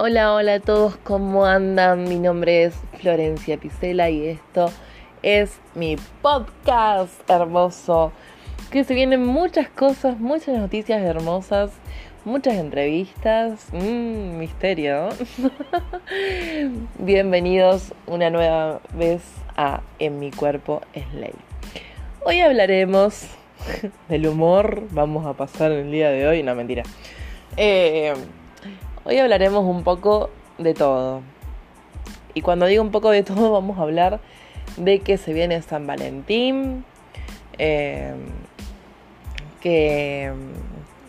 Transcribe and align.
Hola, 0.00 0.32
hola 0.32 0.54
a 0.54 0.60
todos, 0.60 0.96
¿cómo 0.98 1.44
andan? 1.44 2.04
Mi 2.04 2.20
nombre 2.20 2.62
es 2.62 2.76
Florencia 3.00 3.56
Picela 3.56 4.08
y 4.08 4.28
esto 4.28 4.70
es 5.24 5.58
mi 5.74 5.96
podcast 6.22 7.28
hermoso. 7.28 8.12
Que 8.70 8.84
se 8.84 8.94
vienen 8.94 9.26
muchas 9.26 9.68
cosas, 9.68 10.20
muchas 10.20 10.56
noticias 10.56 11.02
hermosas, 11.02 11.72
muchas 12.24 12.54
entrevistas. 12.54 13.66
Mmm, 13.72 14.38
misterio. 14.38 15.08
Bienvenidos 17.00 17.92
una 18.06 18.30
nueva 18.30 18.80
vez 18.94 19.22
a 19.56 19.80
En 19.98 20.20
mi 20.20 20.30
cuerpo 20.30 20.80
es 20.92 21.12
ley. 21.12 21.34
Hoy 22.22 22.38
hablaremos 22.38 23.26
del 24.08 24.28
humor. 24.28 24.84
Vamos 24.92 25.26
a 25.26 25.32
pasar 25.32 25.72
el 25.72 25.90
día 25.90 26.10
de 26.10 26.28
hoy, 26.28 26.44
no 26.44 26.54
mentira. 26.54 26.84
Eh, 27.56 28.14
Hoy 29.10 29.16
hablaremos 29.16 29.64
un 29.64 29.84
poco 29.84 30.28
de 30.58 30.74
todo. 30.74 31.22
Y 32.34 32.42
cuando 32.42 32.66
digo 32.66 32.82
un 32.82 32.90
poco 32.90 33.10
de 33.10 33.22
todo, 33.22 33.50
vamos 33.52 33.78
a 33.78 33.82
hablar 33.82 34.20
de 34.76 34.98
que 34.98 35.16
se 35.16 35.32
viene 35.32 35.62
San 35.62 35.86
Valentín. 35.86 36.84
Eh, 37.56 38.12
que, 39.62 40.30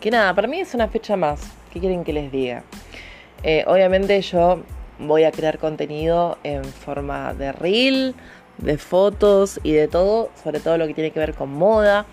que 0.00 0.10
nada, 0.10 0.34
para 0.34 0.48
mí 0.48 0.60
es 0.60 0.72
una 0.72 0.88
fecha 0.88 1.18
más. 1.18 1.42
¿Qué 1.74 1.78
quieren 1.78 2.02
que 2.02 2.14
les 2.14 2.32
diga? 2.32 2.62
Eh, 3.42 3.64
obviamente 3.66 4.18
yo 4.22 4.62
voy 4.98 5.24
a 5.24 5.30
crear 5.30 5.58
contenido 5.58 6.38
en 6.42 6.64
forma 6.64 7.34
de 7.34 7.52
reel, 7.52 8.14
de 8.56 8.78
fotos 8.78 9.60
y 9.62 9.72
de 9.72 9.88
todo, 9.88 10.30
sobre 10.42 10.60
todo 10.60 10.78
lo 10.78 10.86
que 10.86 10.94
tiene 10.94 11.10
que 11.10 11.20
ver 11.20 11.34
con 11.34 11.52
moda. 11.52 12.06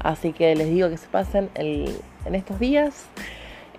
Así 0.00 0.34
que 0.34 0.54
les 0.54 0.68
digo 0.68 0.90
que 0.90 0.98
se 0.98 1.08
pasen 1.08 1.48
en 1.54 2.34
estos 2.34 2.58
días 2.58 3.06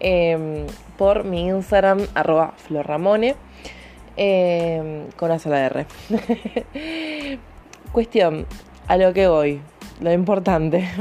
Em, 0.03 0.65
por 0.97 1.23
mi 1.25 1.47
Instagram, 1.47 2.07
arroba 2.15 2.53
florramone, 2.57 3.35
em, 4.17 5.11
con 5.11 5.29
una 5.29 5.37
sola 5.37 5.59
R. 5.59 5.85
Cuestión, 7.91 8.47
a 8.87 8.97
lo 8.97 9.13
que 9.13 9.27
voy, 9.27 9.61
lo 9.99 10.11
importante. 10.11 10.89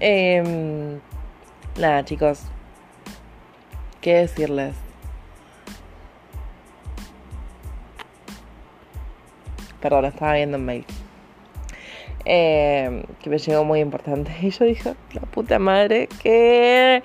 Em, 0.00 0.98
nada, 1.78 2.04
chicos, 2.04 2.42
¿qué 4.02 4.16
decirles? 4.16 4.74
Perdón, 9.80 10.06
estaba 10.06 10.34
viendo 10.34 10.58
un 10.58 10.64
mail. 10.66 10.84
Eh, 12.26 13.04
que 13.22 13.28
me 13.28 13.38
llegó 13.38 13.64
muy 13.64 13.80
importante. 13.80 14.32
Y 14.42 14.50
yo 14.50 14.64
dije, 14.64 14.94
la 15.12 15.22
puta 15.22 15.58
madre, 15.58 16.08
que 16.22 17.02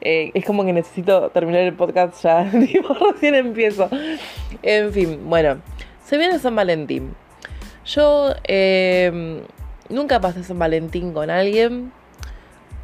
eh, 0.00 0.30
es 0.34 0.44
como 0.44 0.64
que 0.64 0.72
necesito 0.72 1.30
terminar 1.30 1.62
el 1.62 1.74
podcast 1.74 2.22
ya, 2.22 2.44
digo, 2.52 2.94
recién 3.12 3.34
empiezo. 3.34 3.88
En 4.62 4.92
fin, 4.92 5.20
bueno, 5.24 5.60
se 6.04 6.16
viene 6.16 6.38
San 6.38 6.54
Valentín. 6.54 7.14
Yo 7.84 8.34
em, 8.44 9.40
nunca 9.88 10.20
pasé 10.20 10.44
San 10.44 10.58
Valentín 10.58 11.12
con 11.12 11.30
alguien 11.30 11.92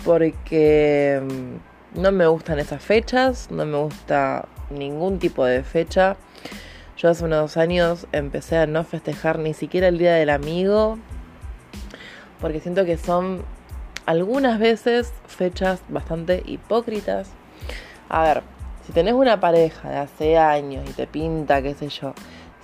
porque 0.04 1.16
em, 1.16 1.58
no 1.94 2.10
me 2.10 2.26
gustan 2.26 2.58
esas 2.58 2.82
fechas, 2.82 3.48
no 3.50 3.64
me 3.64 3.78
gusta 3.78 4.48
ningún 4.70 5.18
tipo 5.18 5.44
de 5.44 5.62
fecha. 5.62 6.16
Yo 6.96 7.10
hace 7.10 7.24
unos 7.24 7.56
años 7.56 8.08
empecé 8.10 8.56
a 8.56 8.66
no 8.66 8.82
festejar 8.82 9.38
ni 9.38 9.54
siquiera 9.54 9.86
el 9.86 9.98
Día 9.98 10.14
del 10.14 10.30
Amigo 10.30 10.98
porque 12.40 12.60
siento 12.60 12.84
que 12.84 12.96
son 12.96 13.44
algunas 14.06 14.58
veces 14.58 15.12
fechas 15.26 15.80
bastante 15.88 16.42
hipócritas. 16.46 17.30
A 18.08 18.22
ver, 18.22 18.42
si 18.86 18.92
tenés 18.92 19.14
una 19.14 19.38
pareja 19.38 19.90
de 19.90 19.96
hace 19.98 20.38
años 20.38 20.88
y 20.88 20.92
te 20.92 21.06
pinta, 21.06 21.60
qué 21.60 21.74
sé 21.74 21.88
yo, 21.88 22.14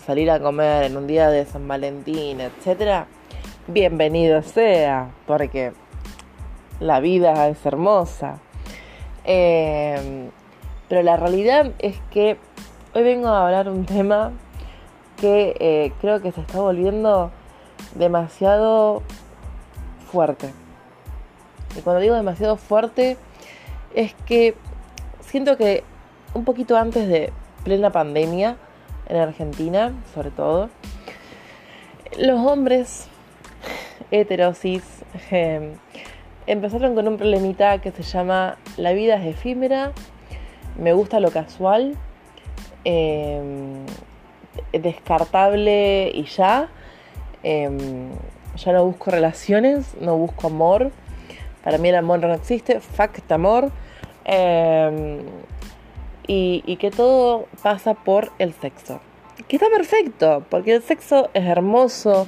salir 0.07 0.31
a 0.31 0.41
comer 0.41 0.85
en 0.85 0.97
un 0.97 1.07
día 1.07 1.29
de 1.29 1.45
San 1.45 1.69
Valentín, 1.69 2.41
etc., 2.41 3.05
bienvenido 3.67 4.43
sea, 4.43 5.11
porque 5.27 5.73
la 6.81 7.01
vida 7.01 7.49
es 7.49 7.65
hermosa. 7.67 8.39
Em, 9.25 10.31
pero 10.89 11.03
la 11.03 11.17
realidad 11.17 11.73
es 11.79 11.97
que 12.11 12.39
hoy 12.95 13.03
vengo 13.03 13.29
a 13.29 13.47
hablar 13.47 13.69
un 13.69 13.87
tema 13.87 14.33
que 15.17 15.57
eh, 15.61 15.93
creo 16.01 16.21
que 16.21 16.33
se 16.33 16.41
está 16.41 16.61
volviendo 16.61 17.31
demasiado 17.95 19.03
fuerte. 20.15 20.53
Y 21.77 21.81
cuando 21.81 22.01
digo 22.01 22.15
demasiado 22.15 22.57
fuerte, 22.57 23.17
es 23.97 24.15
que 24.27 24.55
siento 25.21 25.57
que 25.57 25.83
un 26.35 26.45
poquito 26.45 26.77
antes 26.77 27.09
de 27.09 27.33
plena 27.65 27.91
pandemia, 27.91 28.57
en 29.09 29.17
Argentina 29.17 29.93
sobre 30.15 30.31
todo, 30.31 30.71
los 32.17 32.39
hombres 32.47 33.09
heterosis 34.13 34.85
em, 35.33 35.73
empezaron 36.47 36.95
con 36.95 37.09
un 37.09 37.17
problemita 37.17 37.81
que 37.81 37.91
se 37.91 38.05
llama 38.05 38.57
la 38.77 38.93
vida 38.93 39.17
es 39.17 39.35
efímera, 39.35 39.91
me 40.79 40.93
gusta 40.93 41.19
lo 41.19 41.33
casual, 41.33 41.97
em, 42.85 43.85
descartable 44.73 46.13
y 46.15 46.23
ya. 46.27 46.69
Em, 47.43 48.11
ya 48.57 48.73
no 48.73 48.85
busco 48.85 49.11
relaciones, 49.11 49.95
no 50.01 50.17
busco 50.17 50.47
amor. 50.47 50.91
Para 51.63 51.79
mí 51.79 51.89
el 51.89 51.97
amor 51.97 52.21
no 52.21 52.35
existe, 52.35 52.81
fact 52.81 53.31
amor. 53.33 53.71
Em, 54.25 55.21
y, 56.27 56.77
que 56.77 56.91
todo 56.91 57.47
pasa 57.63 57.95
por 57.95 58.33
el 58.39 58.55
sexo. 58.55 59.01
Que 59.49 59.57
está 59.57 59.69
perfecto, 59.69 60.45
porque 60.49 60.75
el 60.75 60.83
sexo 60.83 61.31
es 61.35 61.45
hermoso. 61.45 62.27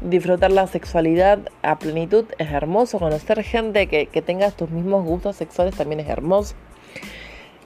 Disfrutar 0.00 0.50
la 0.50 0.66
sexualidad 0.66 1.38
a 1.62 1.78
plenitud 1.78 2.24
es 2.38 2.50
hermoso. 2.50 2.98
Conocer 2.98 3.42
gente 3.44 3.86
que, 3.86 4.06
que 4.06 4.22
tenga 4.22 4.50
tus 4.50 4.70
mismos 4.70 5.04
gustos 5.04 5.36
sexuales 5.36 5.76
también 5.76 6.00
es 6.00 6.08
hermoso. 6.08 6.54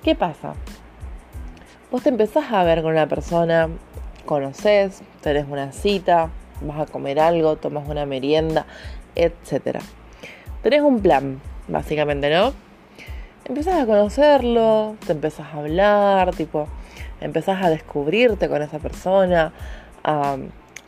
¿Qué 0.02 0.14
pasa? 0.14 0.54
Vos 1.90 2.02
te 2.02 2.08
empezás 2.08 2.52
a 2.52 2.64
ver 2.64 2.82
con 2.82 2.92
una 2.92 3.06
persona, 3.06 3.68
conoces, 4.26 5.02
tenés 5.22 5.46
una 5.48 5.72
cita, 5.72 6.30
vas 6.62 6.80
a 6.80 6.86
comer 6.86 7.20
algo, 7.20 7.56
tomas 7.56 7.88
una 7.88 8.06
merienda, 8.06 8.66
etc. 9.14 9.78
Tenés 10.62 10.82
un 10.82 11.00
plan, 11.00 11.40
básicamente, 11.68 12.30
¿no? 12.30 12.52
Empezás 13.44 13.82
a 13.82 13.86
conocerlo, 13.86 14.96
te 15.06 15.12
empezás 15.12 15.48
a 15.52 15.58
hablar, 15.58 16.34
tipo, 16.34 16.66
empezás 17.20 17.62
a 17.62 17.70
descubrirte 17.70 18.48
con 18.48 18.62
esa 18.62 18.78
persona, 18.78 19.52
a, 20.02 20.36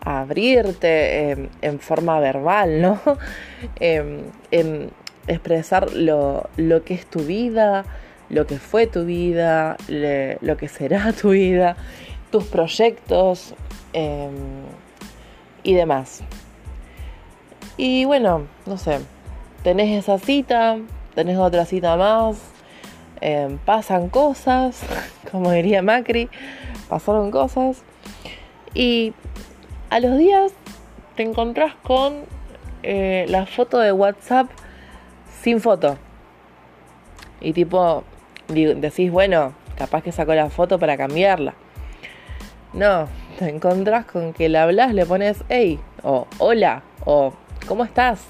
abrirte 0.00 1.30
em, 1.30 1.48
en 1.62 1.80
forma 1.80 2.20
verbal, 2.20 2.80
¿no? 2.80 3.00
Em, 3.80 4.22
en, 4.50 4.90
expresar 5.26 5.92
lo, 5.92 6.48
que 6.84 6.94
es 6.94 7.06
tu 7.06 7.20
vida, 7.20 7.84
lo 8.30 8.46
que 8.46 8.58
fue 8.58 8.86
tu 8.86 9.04
vida, 9.04 9.76
lo 9.88 10.56
que 10.56 10.68
será 10.68 11.12
tu 11.12 11.30
vida, 11.30 11.76
tus 12.30 12.44
proyectos. 12.44 13.54
Em, 13.92 14.32
y 15.66 15.74
demás. 15.74 16.22
Y 17.76 18.04
bueno, 18.04 18.46
no 18.66 18.78
sé, 18.78 19.00
tenés 19.64 19.98
esa 19.98 20.18
cita, 20.18 20.78
tenés 21.14 21.38
otra 21.38 21.66
cita 21.66 21.96
más, 21.96 22.38
em, 23.20 23.58
pasan 23.58 24.08
cosas, 24.08 24.80
como 25.30 25.50
diría 25.50 25.82
Macri, 25.82 26.30
pasaron 26.88 27.32
cosas. 27.32 27.82
Y 28.74 29.12
a 29.90 29.98
los 29.98 30.16
días 30.16 30.52
te 31.16 31.24
encontrás 31.24 31.74
con 31.82 32.24
eh, 32.84 33.26
la 33.28 33.44
foto 33.44 33.80
de 33.80 33.90
WhatsApp 33.90 34.48
sin 35.42 35.60
foto. 35.60 35.98
Y 37.40 37.52
tipo, 37.52 38.04
decís, 38.46 39.10
bueno, 39.10 39.52
capaz 39.76 40.02
que 40.02 40.12
sacó 40.12 40.32
la 40.34 40.48
foto 40.48 40.78
para 40.78 40.96
cambiarla. 40.96 41.54
No, 42.72 43.08
te 43.38 43.48
encontrás 43.48 44.06
con 44.06 44.32
que 44.32 44.48
le 44.48 44.58
hablas, 44.58 44.94
le 44.94 45.04
pones 45.04 45.44
hey, 45.48 45.78
o 46.02 46.26
hola, 46.38 46.82
o 47.04 47.34
¿cómo 47.68 47.84
estás? 47.84 48.24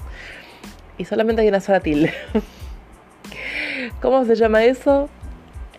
Y 0.97 1.05
solamente 1.05 1.41
hay 1.41 1.47
una 1.47 1.61
sola 1.61 1.79
tilde. 1.79 2.13
¿Cómo 4.01 4.25
se 4.25 4.35
llama 4.35 4.63
eso? 4.63 5.09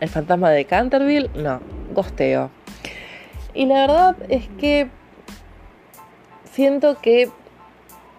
¿El 0.00 0.08
fantasma 0.08 0.50
de 0.50 0.64
Canterville? 0.64 1.30
No, 1.34 1.60
gosteo. 1.92 2.50
Y 3.54 3.66
la 3.66 3.80
verdad 3.80 4.16
es 4.28 4.48
que 4.58 4.88
siento 6.52 7.00
que. 7.00 7.28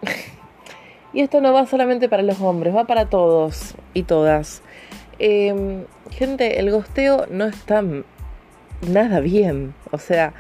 y 1.14 1.22
esto 1.22 1.42
no 1.42 1.54
va 1.54 1.66
solamente 1.66 2.10
para 2.10 2.22
los 2.22 2.40
hombres, 2.42 2.76
va 2.76 2.86
para 2.86 3.06
todos 3.06 3.76
y 3.94 4.04
todas. 4.04 4.62
Em, 5.18 5.86
gente, 6.12 6.60
el 6.60 6.72
gosteo 6.72 7.26
no 7.30 7.46
está 7.46 7.84
nada 8.88 9.20
bien. 9.22 9.74
O 9.92 9.98
sea, 9.98 10.34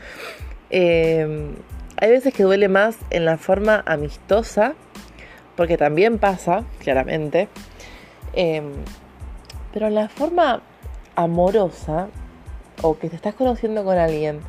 Em, 0.69 1.55
hay 1.97 2.11
veces 2.11 2.33
que 2.33 2.43
duele 2.43 2.67
más 2.67 2.97
en 3.09 3.25
la 3.25 3.37
forma 3.37 3.83
amistosa, 3.85 4.75
porque 5.55 5.77
también 5.77 6.19
pasa, 6.19 6.63
claramente. 6.79 7.49
Em, 8.33 8.71
pero 9.73 9.87
en 9.87 9.95
la 9.95 10.09
forma 10.09 10.61
amorosa 11.15 12.07
o 12.81 12.97
que 12.97 13.09
te 13.09 13.15
estás 13.15 13.33
conociendo 13.33 13.83
con 13.83 13.97
alguien 13.97 14.41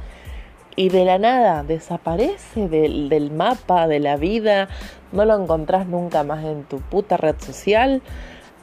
y 0.77 0.89
de 0.89 1.05
la 1.05 1.19
nada 1.19 1.65
desaparece 1.65 2.69
del, 2.69 3.31
mapa, 3.33 3.89
de 3.89 4.01
la 4.01 4.17
vida, 4.17 4.69
no 5.13 5.25
lo 5.25 5.41
encontrás 5.41 5.87
nunca 5.87 6.23
más 6.23 6.45
en 6.45 6.63
tu 6.65 6.79
puta 6.79 7.17
red 7.17 7.35
social, 7.39 8.03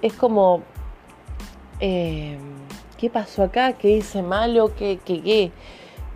es 0.01 0.13
como, 0.13 0.61
eh, 1.79 2.37
¿qué 2.97 3.09
pasó 3.09 3.43
acá? 3.43 3.73
¿Qué 3.73 3.89
hice 3.89 4.21
malo? 4.21 4.73
¿Qué, 4.75 4.99
qué, 5.03 5.21
qué? 5.21 5.51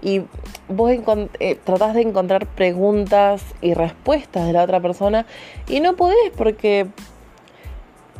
Y 0.01 0.23
vos 0.67 0.91
eh, 1.39 1.59
tratás 1.63 1.93
de 1.93 2.01
encontrar 2.01 2.47
preguntas 2.47 3.43
y 3.61 3.73
respuestas 3.73 4.47
de 4.47 4.53
la 4.53 4.63
otra 4.63 4.79
persona 4.79 5.25
y 5.67 5.79
no 5.79 5.95
podés 5.95 6.31
porque 6.35 6.87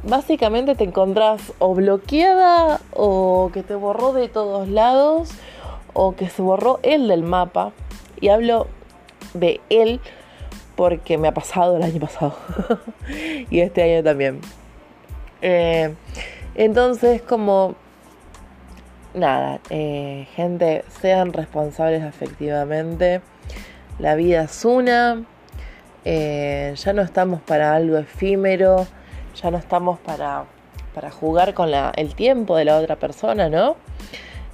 básicamente 0.03 0.75
te 0.75 0.83
encontrás 0.83 1.53
o 1.59 1.73
bloqueada 1.73 2.79
o 2.93 3.49
que 3.53 3.63
te 3.63 3.75
borró 3.75 4.13
de 4.13 4.27
todos 4.27 4.67
lados 4.67 5.31
o 5.93 6.15
que 6.15 6.29
se 6.29 6.41
borró 6.41 6.79
él 6.83 7.07
del 7.07 7.23
mapa. 7.23 7.71
Y 8.19 8.29
hablo 8.29 8.67
de 9.33 9.61
él 9.69 9.99
porque 10.75 11.17
me 11.17 11.27
ha 11.27 11.33
pasado 11.33 11.77
el 11.77 11.83
año 11.83 11.99
pasado 11.99 12.35
y 13.49 13.59
este 13.59 13.83
año 13.83 14.03
también. 14.03 14.41
Eh, 15.41 15.93
entonces, 16.55 17.21
como 17.21 17.75
nada, 19.13 19.59
eh, 19.69 20.27
gente, 20.35 20.83
sean 21.01 21.33
responsables 21.33 22.03
efectivamente. 22.03 23.21
La 23.99 24.15
vida 24.15 24.43
es 24.43 24.65
una. 24.65 25.23
Eh, 26.05 26.73
ya 26.75 26.93
no 26.93 27.01
estamos 27.01 27.41
para 27.41 27.75
algo 27.75 27.97
efímero. 27.97 28.87
Ya 29.41 29.51
no 29.51 29.57
estamos 29.57 29.99
para, 29.99 30.45
para 30.93 31.11
jugar 31.11 31.53
con 31.53 31.71
la, 31.71 31.91
el 31.95 32.15
tiempo 32.15 32.55
de 32.57 32.65
la 32.65 32.77
otra 32.77 32.97
persona, 32.97 33.49
¿no? 33.49 33.75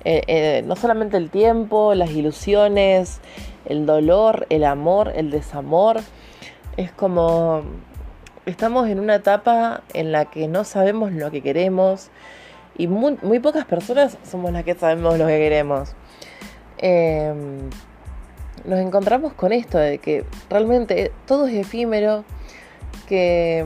Eh, 0.04 0.64
no 0.66 0.76
solamente 0.76 1.18
el 1.18 1.30
tiempo, 1.30 1.94
las 1.94 2.12
ilusiones, 2.12 3.20
el 3.66 3.86
dolor, 3.86 4.48
el 4.50 4.64
amor, 4.64 5.12
el 5.16 5.32
desamor. 5.32 5.98
Es 6.78 6.92
como 6.92 7.64
estamos 8.48 8.88
en 8.88 9.00
una 9.00 9.16
etapa 9.16 9.82
en 9.94 10.12
la 10.12 10.26
que 10.26 10.48
no 10.48 10.64
sabemos 10.64 11.12
lo 11.12 11.30
que 11.32 11.42
queremos, 11.42 12.10
y 12.78 12.88
muy, 12.88 13.40
pocas 13.40 13.66
personas 13.66 14.18
somos 14.30 14.52
las 14.52 14.64
que 14.64 14.76
sabemos 14.76 15.18
lo 15.18 15.26
que 15.26 15.38
queremos. 15.38 15.94
Em, 16.78 17.70
nos 18.66 18.80
encontramos 18.80 19.34
con 19.34 19.52
esto 19.52 19.78
de 19.78 19.98
que 19.98 20.26
realmente 20.50 21.12
todo 21.26 21.48
es 21.48 21.56
efímero, 21.56 22.24
que, 23.08 23.66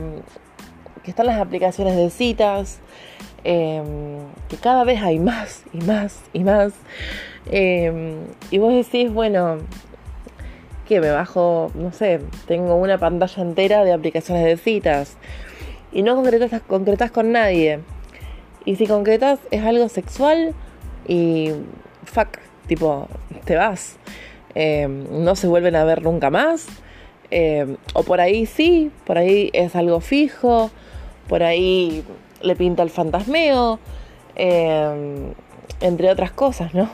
que 1.02 1.10
están 1.10 1.26
las 1.26 1.40
aplicaciones 1.40 1.96
de 1.96 2.08
citas, 2.10 2.78
em, 3.44 3.84
que 4.48 4.56
cada 4.56 4.84
vez 4.84 5.02
hay 5.02 5.18
más 5.18 5.64
y 5.72 5.78
más 5.78 6.20
y 6.32 6.44
más. 6.44 6.72
Em, 7.50 8.14
y 8.50 8.58
vos 8.58 8.72
decís, 8.72 9.12
bueno, 9.12 9.58
que 10.88 11.00
me 11.00 11.10
bajo, 11.10 11.70
no 11.74 11.92
sé, 11.92 12.20
tengo 12.46 12.76
una 12.76 12.98
pantalla 12.98 13.42
entera 13.42 13.84
de 13.84 13.92
aplicaciones 13.92 14.44
de 14.44 14.56
citas 14.56 15.16
y 15.92 16.02
no 16.02 16.14
concretas, 16.14 16.62
concretas 16.62 17.10
con 17.10 17.32
nadie. 17.32 17.80
Y 18.64 18.76
si 18.76 18.86
concretas 18.86 19.40
es 19.50 19.64
algo 19.64 19.88
sexual 19.88 20.54
y 21.06 21.50
fuck, 22.04 22.38
tipo, 22.66 23.08
te 23.44 23.56
vas. 23.56 23.96
Eh, 24.54 24.86
no 24.86 25.34
se 25.34 25.46
vuelven 25.46 25.76
a 25.76 25.84
ver 25.84 26.02
nunca 26.02 26.30
más. 26.30 26.66
Eh, 27.30 27.76
o 27.94 28.02
por 28.02 28.20
ahí 28.20 28.46
sí, 28.46 28.90
por 29.06 29.16
ahí 29.18 29.50
es 29.54 29.74
algo 29.74 30.00
fijo, 30.00 30.70
por 31.28 31.42
ahí 31.42 32.04
le 32.42 32.54
pinta 32.56 32.82
el 32.82 32.90
fantasmeo, 32.90 33.78
eh, 34.36 35.32
entre 35.80 36.10
otras 36.10 36.32
cosas, 36.32 36.74
¿no? 36.74 36.90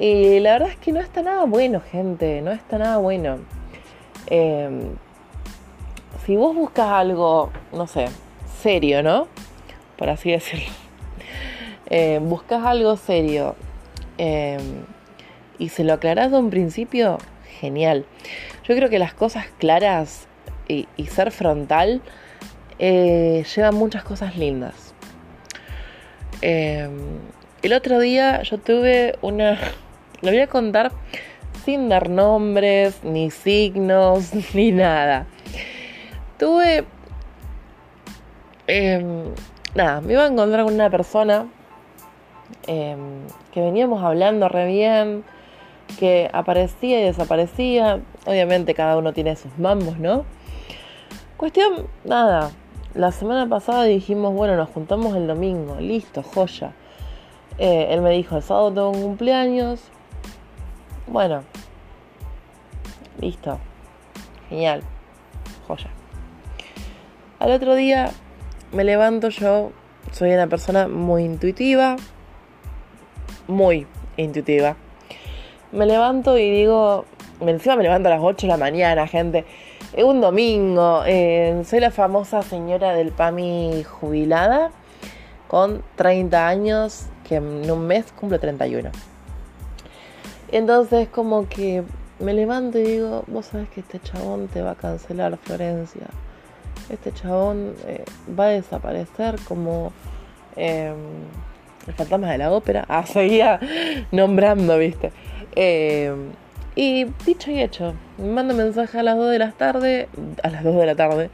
Y 0.00 0.40
la 0.40 0.54
verdad 0.54 0.70
es 0.70 0.76
que 0.76 0.90
no 0.90 0.98
está 0.98 1.22
nada 1.22 1.44
bueno, 1.44 1.80
gente, 1.80 2.42
no 2.42 2.50
está 2.50 2.78
nada 2.78 2.96
bueno. 2.96 3.38
si 6.26 6.36
vos 6.36 6.56
buscas 6.56 6.88
algo, 6.88 7.50
no 7.72 7.86
sé, 7.86 8.06
serio, 8.60 9.04
¿no? 9.04 9.28
Por 9.96 10.08
así 10.08 10.30
decirlo. 10.30 10.70
Eh, 11.90 12.18
buscas 12.22 12.64
algo 12.64 12.96
serio 12.96 13.56
eh, 14.16 14.58
y 15.58 15.68
se 15.68 15.84
lo 15.84 15.92
aclaras 15.92 16.30
de 16.30 16.38
un 16.38 16.50
principio, 16.50 17.18
genial. 17.60 18.06
Yo 18.66 18.74
creo 18.74 18.88
que 18.88 18.98
las 18.98 19.14
cosas 19.14 19.46
claras 19.58 20.26
y, 20.66 20.86
ser 21.06 21.30
frontal 21.30 22.00
eh, 22.78 23.44
llevan 23.54 23.74
muchas 23.74 24.02
cosas 24.02 24.36
lindas. 24.36 24.94
el 26.40 27.72
otro 27.72 27.98
día 28.00 28.42
yo 28.42 28.58
tuve 28.58 29.16
una... 29.22 29.58
Lo 30.22 30.30
voy 30.30 30.40
a 30.40 30.46
contar 30.46 30.90
sin 31.64 31.88
dar 31.88 32.08
nombres, 32.08 33.02
ni 33.02 33.30
signos, 33.30 34.32
ni 34.54 34.72
nada. 34.72 35.26
Tuve 36.38 36.84
em, 38.66 39.34
nada, 39.74 40.00
me 40.00 40.12
iba 40.12 40.24
a 40.24 40.26
encontrar 40.28 40.64
con 40.64 40.74
una 40.74 40.90
persona 40.90 41.46
em, 42.66 43.26
que 43.52 43.60
veníamos 43.60 44.02
hablando 44.02 44.48
re 44.48 44.66
bien, 44.66 45.24
que 45.98 46.30
aparecía 46.32 47.00
y 47.00 47.04
desaparecía. 47.04 48.00
Obviamente 48.26 48.74
cada 48.74 48.96
uno 48.96 49.12
tiene 49.12 49.36
sus 49.36 49.56
mambos, 49.58 49.98
¿no? 49.98 50.24
Cuestión, 51.36 51.86
nada. 52.04 52.50
La 52.94 53.10
semana 53.10 53.48
pasada 53.48 53.84
dijimos, 53.84 54.32
bueno, 54.34 54.56
nos 54.56 54.68
juntamos 54.70 55.16
el 55.16 55.26
domingo, 55.26 55.76
listo, 55.80 56.22
joya. 56.22 56.72
Eh, 57.58 57.88
él 57.90 58.02
me 58.02 58.10
dijo, 58.10 58.36
el 58.36 58.42
sábado 58.42 58.72
tengo 58.72 58.90
un 58.90 59.02
cumpleaños. 59.02 59.80
Bueno, 61.06 61.42
listo. 63.20 63.58
Genial, 64.48 64.82
joya. 65.66 65.90
Al 67.40 67.50
otro 67.50 67.74
día 67.74 68.12
me 68.74 68.82
levanto 68.82 69.28
yo, 69.28 69.70
soy 70.10 70.32
una 70.32 70.48
persona 70.48 70.88
muy 70.88 71.22
intuitiva, 71.22 71.94
muy 73.46 73.86
intuitiva. 74.16 74.76
Me 75.70 75.86
levanto 75.86 76.36
y 76.36 76.50
digo, 76.50 77.04
encima 77.40 77.76
me 77.76 77.84
levanto 77.84 78.08
a 78.08 78.16
las 78.16 78.20
8 78.20 78.46
de 78.46 78.48
la 78.48 78.56
mañana, 78.56 79.06
gente. 79.06 79.44
Es 79.92 80.02
un 80.02 80.20
domingo, 80.20 81.02
eh, 81.06 81.62
soy 81.64 81.78
la 81.78 81.92
famosa 81.92 82.42
señora 82.42 82.94
del 82.94 83.12
PAMI 83.12 83.84
jubilada 83.84 84.72
con 85.46 85.84
30 85.94 86.48
años, 86.48 87.06
que 87.28 87.36
en 87.36 87.70
un 87.70 87.86
mes 87.86 88.10
cumple 88.18 88.40
31. 88.40 88.90
Entonces 90.50 91.08
como 91.08 91.48
que 91.48 91.84
me 92.18 92.34
levanto 92.34 92.80
y 92.80 92.82
digo, 92.82 93.22
vos 93.28 93.46
sabés 93.46 93.68
que 93.68 93.80
este 93.80 94.00
chabón 94.00 94.48
te 94.48 94.62
va 94.62 94.72
a 94.72 94.74
cancelar 94.74 95.36
Florencia 95.36 96.08
este 96.90 97.12
chabón 97.12 97.74
eh, 97.86 98.04
va 98.38 98.46
a 98.46 98.48
desaparecer 98.48 99.36
como 99.46 99.92
em, 100.56 100.94
el 101.86 101.94
fantasma 101.94 102.30
de 102.30 102.38
la 102.38 102.52
ópera. 102.52 102.84
Ah, 102.88 103.06
seguía 103.06 103.60
nombrando, 104.10 104.78
viste. 104.78 105.12
Em, 105.56 106.30
y 106.76 107.04
dicho 107.24 107.50
y 107.50 107.60
hecho, 107.60 107.94
me 108.18 108.28
manda 108.28 108.54
mensaje 108.54 108.98
a 108.98 109.02
las 109.02 109.16
2 109.16 109.30
de 109.30 109.38
la 109.38 109.52
tarde, 109.52 110.08
a 110.42 110.48
las 110.50 110.64
2 110.64 110.76
de 110.76 110.86
la 110.86 110.94
tarde, 110.96 111.30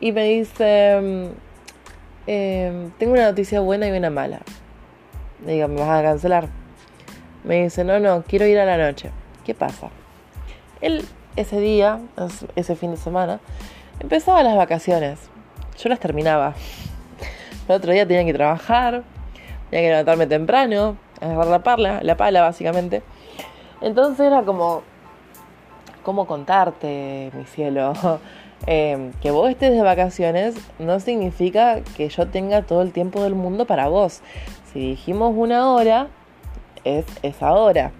y 0.00 0.12
me 0.12 0.24
dice, 0.24 1.32
em, 2.26 2.90
tengo 2.98 3.12
una 3.12 3.24
noticia 3.24 3.60
buena 3.60 3.88
y 3.88 3.90
una 3.90 4.10
mala. 4.10 4.40
Le 5.44 5.52
digo, 5.52 5.68
¿me 5.68 5.80
vas 5.80 6.00
a 6.00 6.02
cancelar? 6.02 6.48
Me 7.44 7.62
dice, 7.62 7.84
no, 7.84 8.00
no, 8.00 8.22
quiero 8.22 8.46
ir 8.46 8.58
a 8.58 8.64
la 8.64 8.78
noche. 8.78 9.10
¿Qué 9.44 9.54
pasa? 9.54 9.90
Él 10.80 11.04
ese 11.36 11.60
día, 11.60 12.00
ese 12.56 12.74
fin 12.74 12.90
de 12.90 12.96
semana, 12.96 13.40
Empezaba 14.00 14.42
las 14.42 14.56
vacaciones. 14.56 15.18
Yo 15.78 15.88
las 15.88 15.98
terminaba. 15.98 16.54
El 17.68 17.74
otro 17.74 17.92
día 17.92 18.06
tenía 18.06 18.24
que 18.24 18.32
trabajar, 18.32 19.02
tenía 19.70 19.86
que 19.86 19.90
levantarme 19.90 20.26
temprano, 20.26 20.96
agarrar 21.20 21.78
la 21.78 22.02
la 22.02 22.16
pala 22.16 22.42
básicamente. 22.42 23.02
Entonces 23.80 24.26
era 24.26 24.42
como, 24.42 24.82
¿cómo 26.02 26.26
contarte, 26.26 27.30
mi 27.34 27.44
cielo? 27.44 27.92
Em, 28.66 29.12
que 29.22 29.30
vos 29.30 29.48
estés 29.48 29.70
de 29.70 29.82
vacaciones 29.82 30.56
no 30.80 30.98
significa 30.98 31.80
que 31.96 32.08
yo 32.08 32.26
tenga 32.26 32.62
todo 32.62 32.82
el 32.82 32.92
tiempo 32.92 33.22
del 33.22 33.36
mundo 33.36 33.66
para 33.66 33.86
vos. 33.86 34.20
Si 34.72 34.80
dijimos 34.80 35.32
una 35.36 35.70
hora, 35.70 36.08
es 36.82 37.06
esa 37.22 37.52
hora. 37.52 37.92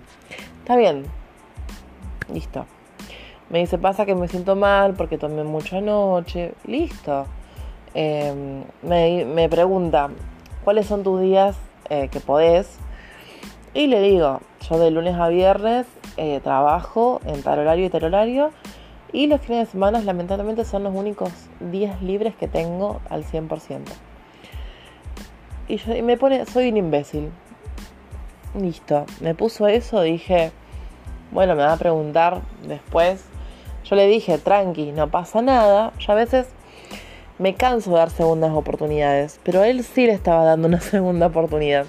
Está 0.61 0.77
bien. 0.77 1.05
Listo. 2.33 2.67
Me 3.51 3.61
dice, 3.61 3.79
pasa 3.79 4.05
que 4.05 4.15
me 4.15 4.29
siento 4.29 4.57
mal 4.57 4.95
porque 4.95 5.17
tomé 5.17 5.43
mucho 5.45 5.79
anoche. 5.79 6.53
Listo. 6.65 7.27
Em, 7.95 8.65
me, 8.83 9.49
pregunta, 9.49 10.11
¿cuáles 10.65 10.87
son 10.87 11.03
tus 11.03 11.21
días 11.21 11.57
eh, 11.89 12.09
que 12.09 12.21
podés? 12.21 12.79
Y 13.73 13.87
le 13.87 14.01
digo, 14.01 14.41
yo 14.69 14.79
de 14.79 14.91
lunes 14.91 15.15
a 15.15 15.29
viernes 15.29 15.87
eh, 16.17 16.41
trabajo 16.43 17.21
en 17.25 17.43
tal 17.43 17.61
horario 17.61 17.87
y 17.87 17.91
tal 17.91 18.05
horario. 18.05 18.51
Y 19.13 19.27
los 19.27 19.41
fines 19.41 19.67
de 19.67 19.73
semana 19.73 20.01
lamentablemente 20.03 20.67
son 20.67 20.85
los 20.85 20.95
únicos 20.95 21.31
días 21.61 22.03
libres 22.03 22.35
que 22.35 22.49
tengo 22.49 23.01
al 23.09 23.25
100%. 23.25 23.81
Y, 25.69 25.77
yo, 25.77 25.97
y 25.97 26.03
me 26.03 26.19
pone, 26.19 26.45
soy 26.45 26.69
un 26.69 26.77
imbécil. 26.77 27.31
listo. 28.55 29.07
Me 29.21 29.35
puso 29.35 29.67
eso, 29.67 30.03
dije, 30.03 30.53
bueno, 31.31 31.55
me 31.55 31.63
va 31.63 31.73
a 31.73 31.77
preguntar 31.79 32.43
después. 32.67 33.25
Yo 33.89 33.97
le 33.97 34.07
dije, 34.07 34.37
tranqui, 34.37 34.93
no 34.93 35.09
pasa 35.09 35.41
nada. 35.41 35.93
Yo 35.99 36.13
a 36.13 36.15
veces 36.15 36.47
me 37.39 37.55
canso 37.55 37.91
de 37.91 37.97
dar 37.97 38.11
segundas 38.11 38.53
oportunidades, 38.53 39.41
pero 39.45 39.65
él 39.65 39.83
sí 39.83 40.07
le 40.07 40.13
estaba 40.13 40.45
dando 40.45 40.69
una 40.69 40.81
segunda 40.83 41.27
oportunidad. 41.29 41.87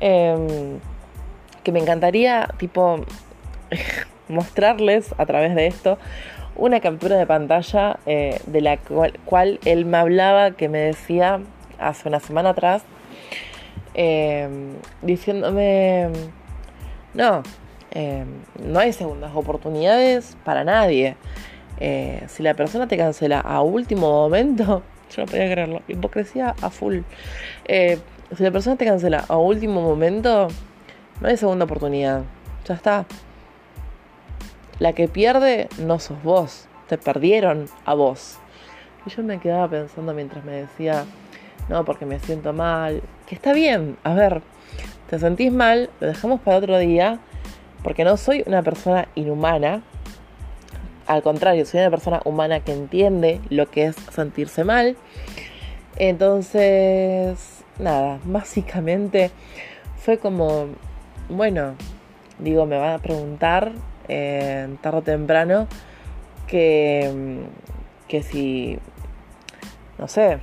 Em, 0.00 0.78
que 1.64 1.72
me 1.72 1.80
encantaría, 1.80 2.48
tipo, 2.58 3.00
mostrarles 4.28 5.14
a 5.18 5.26
través 5.26 5.54
de 5.54 5.66
esto 5.66 5.98
una 6.56 6.78
captura 6.80 7.16
de 7.16 7.26
pantalla 7.26 7.98
eh, 8.06 8.40
de 8.46 8.60
la 8.60 8.76
cual, 8.76 9.58
él 9.64 9.86
me 9.86 9.96
hablaba, 9.96 10.52
que 10.52 10.68
me 10.68 10.78
decía 10.78 11.40
hace 11.80 12.08
una 12.08 12.20
semana 12.20 12.50
atrás, 12.50 12.84
em, 13.94 14.74
diciéndome, 15.02 16.10
no, 17.14 17.42
em, 17.94 18.26
no 18.62 18.80
hay 18.80 18.92
segundas 18.92 19.32
oportunidades 19.34 20.36
para 20.44 20.64
nadie. 20.64 21.16
Eh, 21.80 22.24
si 22.28 22.42
la 22.42 22.54
persona 22.54 22.86
te 22.86 22.96
cancela 22.96 23.40
a 23.40 23.62
último 23.62 24.10
momento, 24.10 24.82
yo 25.10 25.22
no 25.22 25.26
podía 25.26 25.50
creerlo, 25.50 25.82
hipocresía 25.88 26.54
a 26.60 26.70
full. 26.70 27.00
Eh, 27.66 27.98
si 28.36 28.42
la 28.42 28.50
persona 28.50 28.76
te 28.76 28.84
cancela 28.84 29.24
a 29.28 29.36
último 29.36 29.80
momento, 29.80 30.48
no 31.20 31.28
hay 31.28 31.36
segunda 31.36 31.64
oportunidad. 31.64 32.22
Ya 32.66 32.74
está. 32.74 33.06
La 34.78 34.92
que 34.92 35.06
pierde 35.06 35.68
no 35.78 36.00
sos 36.00 36.22
vos, 36.22 36.66
te 36.88 36.98
perdieron 36.98 37.66
a 37.84 37.94
vos. 37.94 38.38
Y 39.06 39.10
yo 39.10 39.22
me 39.22 39.38
quedaba 39.38 39.68
pensando 39.68 40.14
mientras 40.14 40.44
me 40.44 40.52
decía, 40.52 41.04
no, 41.68 41.84
porque 41.84 42.06
me 42.06 42.18
siento 42.18 42.52
mal, 42.52 43.02
que 43.26 43.34
está 43.34 43.52
bien, 43.52 43.96
a 44.02 44.14
ver, 44.14 44.42
te 45.08 45.18
sentís 45.18 45.52
mal, 45.52 45.90
lo 46.00 46.08
dejamos 46.08 46.40
para 46.40 46.58
otro 46.58 46.78
día, 46.78 47.20
porque 47.84 48.02
no 48.02 48.16
soy 48.16 48.42
una 48.46 48.62
persona 48.62 49.06
inhumana, 49.14 49.82
al 51.06 51.22
contrario, 51.22 51.66
soy 51.66 51.80
una 51.80 51.90
persona 51.90 52.20
humana 52.24 52.60
que 52.60 52.72
entiende 52.72 53.40
lo 53.50 53.70
que 53.70 53.84
es 53.84 53.96
sentirse 54.10 54.64
mal. 54.64 54.96
Entonces, 55.96 57.62
nada, 57.78 58.18
básicamente 58.24 59.30
fue 59.98 60.18
como, 60.18 60.68
bueno, 61.28 61.74
digo, 62.38 62.64
me 62.64 62.78
van 62.78 62.94
a 62.94 62.98
preguntar 62.98 63.72
eh, 64.08 64.74
tarde 64.80 64.98
o 64.98 65.02
temprano 65.02 65.68
que, 66.46 67.42
que 68.08 68.22
si, 68.22 68.78
no 69.98 70.08
sé, 70.08 70.38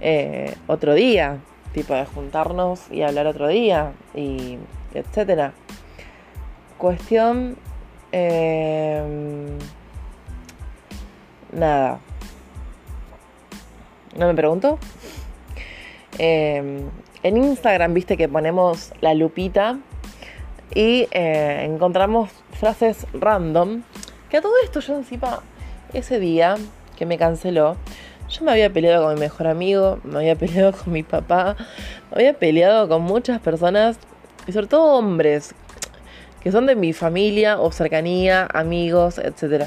eh, 0.00 0.54
otro 0.66 0.94
día, 0.94 1.38
tipo 1.72 1.92
de 1.92 2.06
juntarnos 2.06 2.90
y 2.90 3.02
hablar 3.02 3.26
otro 3.26 3.48
día, 3.48 3.92
y 4.14 4.58
etcétera. 4.94 5.52
Cuestión 6.78 7.56
Em, 8.10 9.58
nada. 11.52 12.00
¿No 14.16 14.26
me 14.26 14.34
pregunto? 14.34 14.78
Em, 16.18 16.88
en 17.22 17.36
Instagram, 17.36 17.92
viste 17.94 18.16
que 18.16 18.28
ponemos 18.28 18.92
la 19.00 19.12
lupita 19.14 19.78
y 20.74 21.06
eh, 21.10 21.64
encontramos 21.64 22.30
frases 22.52 23.06
random. 23.12 23.82
Que 24.30 24.38
a 24.38 24.42
todo 24.42 24.54
esto 24.64 24.80
yo 24.80 24.96
encima, 24.96 25.40
ese 25.92 26.18
día 26.18 26.56
que 26.96 27.06
me 27.06 27.18
canceló, 27.18 27.76
yo 28.28 28.44
me 28.44 28.52
había 28.52 28.70
peleado 28.72 29.04
con 29.04 29.14
mi 29.14 29.20
mejor 29.20 29.46
amigo, 29.46 29.98
me 30.04 30.18
había 30.18 30.36
peleado 30.36 30.72
con 30.72 30.92
mi 30.92 31.02
papá, 31.02 31.56
me 32.10 32.16
había 32.16 32.34
peleado 32.34 32.88
con 32.88 33.02
muchas 33.02 33.40
personas 33.40 33.98
y 34.46 34.52
sobre 34.52 34.66
todo 34.66 34.98
hombres 34.98 35.54
que 36.42 36.52
son 36.52 36.66
de 36.66 36.76
mi 36.76 36.92
familia 36.92 37.60
o 37.60 37.72
cercanía, 37.72 38.48
amigos, 38.52 39.18
etc. 39.18 39.66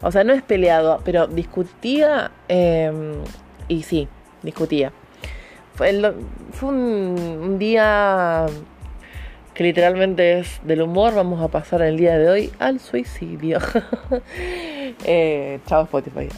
O 0.00 0.10
sea, 0.10 0.24
no 0.24 0.32
es 0.32 0.42
peleado, 0.42 1.00
pero 1.04 1.26
discutía 1.26 2.30
em, 2.48 3.14
y 3.68 3.82
sí, 3.82 4.08
discutía. 4.42 4.92
Fue, 5.74 5.90
un, 6.62 7.58
día 7.58 8.46
que 9.54 9.64
literalmente 9.64 10.40
es 10.40 10.60
del 10.64 10.82
humor. 10.82 11.14
Vamos 11.14 11.42
a 11.42 11.48
pasar 11.48 11.82
el 11.82 11.96
día 11.96 12.18
de 12.18 12.28
hoy 12.28 12.52
al 12.58 12.78
suicidio. 12.78 13.58
eh, 15.04 15.60
chao 15.66 15.84
Spotify. 15.84 16.28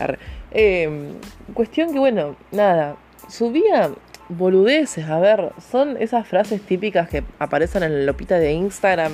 Em, 0.53 1.15
cuestión 1.53 1.93
que 1.93 1.99
bueno, 1.99 2.37
nada, 2.53 2.97
subía 3.29 3.91
boludeces, 4.29 5.09
a 5.09 5.19
ver, 5.19 5.53
son 5.71 5.97
esas 5.99 6.27
frases 6.27 6.63
típicas 6.63 7.09
que 7.09 7.25
aparecen 7.39 7.83
en 7.83 7.99
la 7.99 8.05
lopita 8.05 8.39
de 8.39 8.53
Instagram 8.53 9.13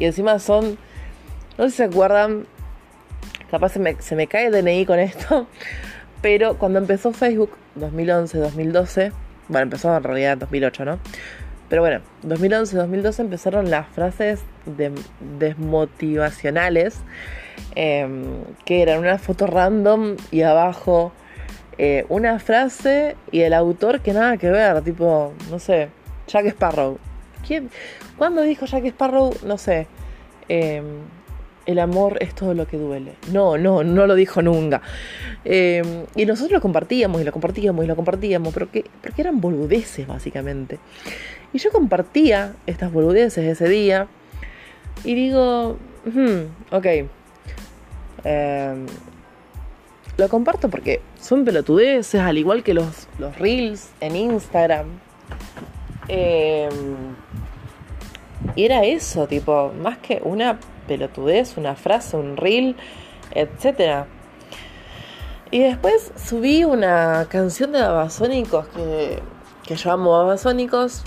y 0.00 0.06
encima 0.06 0.38
son, 0.40 0.78
no 1.58 1.64
sé 1.64 1.70
si 1.70 1.76
se 1.76 1.84
acuerdan, 1.84 2.46
capaz 3.50 3.68
se 3.74 3.78
me, 3.78 4.00
se 4.00 4.16
me 4.16 4.26
cae 4.26 4.46
el 4.46 4.52
DNI 4.52 4.86
con 4.86 4.98
esto, 4.98 5.46
pero 6.22 6.58
cuando 6.58 6.78
empezó 6.78 7.12
Facebook, 7.12 7.50
2011, 7.76 8.38
2012, 8.38 9.12
bueno, 9.48 9.64
empezó 9.64 9.94
en 9.96 10.02
realidad 10.02 10.32
en 10.32 10.38
2008, 10.40 10.84
¿no? 10.84 10.98
Pero 11.68 11.82
bueno, 11.82 12.00
2011, 12.22 12.76
2012 12.76 13.22
empezaron 13.22 13.70
las 13.70 13.86
frases 13.88 14.40
desmotivacionales, 15.38 16.96
em, 17.76 18.42
que 18.64 18.82
eran 18.82 18.98
una 18.98 19.18
foto 19.18 19.46
random 19.46 20.16
y 20.32 20.42
abajo 20.42 21.12
eh, 21.78 22.04
una 22.08 22.38
frase 22.38 23.16
y 23.30 23.40
el 23.40 23.54
autor 23.54 24.00
que 24.00 24.12
nada 24.12 24.36
que 24.36 24.50
ver, 24.50 24.82
tipo, 24.82 25.32
no 25.50 25.58
sé, 25.58 25.88
Jack 26.26 26.46
Sparrow. 26.46 26.98
¿Quién? 27.46 27.70
¿Cuándo 28.16 28.42
dijo 28.42 28.66
Jack 28.66 28.84
Sparrow? 28.86 29.34
No 29.44 29.58
sé. 29.58 29.86
Em, 30.48 30.84
el 31.66 31.78
amor 31.78 32.18
es 32.20 32.34
todo 32.34 32.54
lo 32.54 32.66
que 32.66 32.76
duele. 32.76 33.14
No, 33.32 33.56
no, 33.56 33.84
no 33.84 34.06
lo 34.06 34.14
dijo 34.14 34.42
nunca. 34.42 34.82
Em, 35.44 36.04
y 36.16 36.26
nosotros 36.26 36.52
lo 36.52 36.60
compartíamos 36.60 37.20
y 37.20 37.24
lo 37.24 37.32
compartíamos 37.32 37.84
y 37.84 37.88
lo 37.88 37.96
compartíamos, 37.96 38.52
pero 38.52 38.70
que, 38.70 38.84
porque 39.02 39.22
eran 39.22 39.40
boludeces 39.40 40.06
básicamente. 40.06 40.78
Y 41.52 41.58
yo 41.58 41.70
compartía 41.70 42.54
estas 42.66 42.92
boludeces 42.92 43.44
ese 43.44 43.68
día 43.68 44.08
y 45.04 45.14
digo, 45.14 45.76
hmm, 46.04 46.74
ok, 46.74 46.86
em, 48.24 48.86
lo 50.16 50.28
comparto 50.28 50.68
porque 50.68 51.00
son 51.20 51.44
pelotudeces, 51.44 52.20
al 52.20 52.36
igual 52.36 52.62
que 52.62 52.74
los, 52.74 53.08
los 53.18 53.38
reels 53.38 53.90
en 54.00 54.16
Instagram. 54.16 54.86
Y 58.56 58.64
era 58.64 58.84
eso, 58.84 59.26
tipo, 59.26 59.72
más 59.80 59.98
que 59.98 60.20
una 60.24 60.58
pelotudez, 60.86 61.56
una 61.56 61.76
frase, 61.76 62.16
un 62.16 62.36
reel, 62.36 62.76
etc. 63.32 64.06
Y 65.50 65.60
después 65.60 66.12
subí 66.16 66.64
una 66.64 67.26
canción 67.28 67.72
de 67.72 67.80
Babasónicos 67.80 68.66
que, 68.68 69.20
que 69.64 69.76
yo 69.76 69.92
amo 69.92 70.10
Babasónicos. 70.10 71.04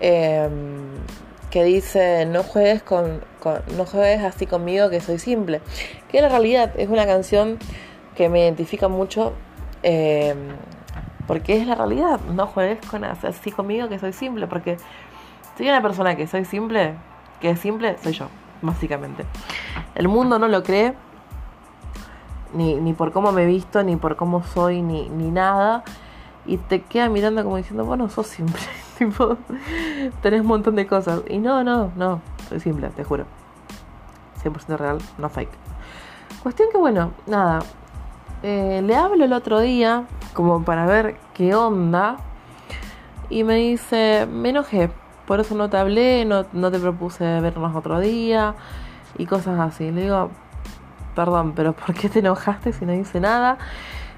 Em, 0.00 0.82
que 1.52 1.62
dice 1.62 2.26
no 2.26 2.42
juegues 2.42 2.82
con, 2.82 3.22
no 3.76 3.84
juegues 3.84 4.24
así 4.24 4.46
conmigo 4.46 4.90
que 4.90 5.00
soy 5.00 5.20
simple 5.20 5.60
que 6.10 6.18
en 6.18 6.28
realidad 6.28 6.72
es 6.76 6.88
una 6.88 7.06
canción 7.06 7.58
que 8.16 8.28
me 8.28 8.40
identifica 8.40 8.88
mucho 8.88 9.32
em, 9.84 10.56
porque 11.26 11.56
es 11.56 11.66
la 11.66 11.74
realidad 11.74 12.20
no 12.34 12.46
juegues 12.46 12.84
con 12.86 13.04
así 13.04 13.50
conmigo 13.50 13.88
que 13.88 13.98
soy 13.98 14.12
simple 14.12 14.46
porque 14.46 14.76
hay 15.62 15.68
una 15.68 15.82
persona 15.82 16.16
que 16.16 16.26
soy 16.26 16.44
simple, 16.44 16.94
que 17.40 17.50
es 17.50 17.60
simple, 17.60 17.96
soy 18.02 18.12
yo, 18.12 18.28
básicamente. 18.62 19.24
El 19.94 20.08
mundo 20.08 20.38
no 20.38 20.48
lo 20.48 20.62
cree, 20.62 20.94
ni, 22.54 22.74
ni 22.74 22.92
por 22.92 23.12
cómo 23.12 23.32
me 23.32 23.44
he 23.44 23.46
visto, 23.46 23.82
ni 23.82 23.96
por 23.96 24.16
cómo 24.16 24.42
soy, 24.42 24.82
ni, 24.82 25.08
ni 25.08 25.30
nada. 25.30 25.84
Y 26.44 26.56
te 26.56 26.82
queda 26.82 27.08
mirando 27.08 27.44
como 27.44 27.56
diciendo, 27.56 27.84
bueno, 27.84 28.08
sos 28.08 28.26
simple. 28.26 28.60
tipo, 28.98 29.36
tenés 30.20 30.40
un 30.40 30.48
montón 30.48 30.74
de 30.74 30.86
cosas. 30.86 31.22
Y 31.28 31.38
no, 31.38 31.62
no, 31.62 31.92
no, 31.96 32.20
soy 32.48 32.60
simple, 32.60 32.88
te 32.88 33.04
juro. 33.04 33.26
100% 34.42 34.76
real, 34.76 34.98
no 35.18 35.28
fake. 35.28 35.52
Cuestión 36.42 36.68
que, 36.72 36.78
bueno, 36.78 37.12
nada. 37.26 37.60
Eh, 38.42 38.82
le 38.84 38.96
hablo 38.96 39.24
el 39.24 39.32
otro 39.32 39.60
día, 39.60 40.04
como 40.32 40.64
para 40.64 40.86
ver 40.86 41.16
qué 41.34 41.54
onda. 41.54 42.16
Y 43.30 43.44
me 43.44 43.54
dice, 43.56 44.26
me 44.30 44.50
enojé 44.50 44.90
por 45.26 45.40
eso 45.40 45.54
no 45.54 45.70
te 45.70 45.76
hablé, 45.76 46.24
no, 46.24 46.44
te 46.44 46.78
propuse 46.78 47.40
vernos 47.40 47.74
otro 47.74 48.00
día 48.00 48.54
y 49.18 49.26
cosas 49.26 49.58
así. 49.60 49.90
Le 49.90 50.02
digo, 50.02 50.30
perdón, 51.14 51.52
pero 51.54 51.72
¿por 51.86 51.94
qué 51.94 52.08
te 52.08 52.18
enojaste 52.18 52.72
si 52.72 52.84
no 52.84 52.92
hice 52.92 53.20
nada? 53.20 53.58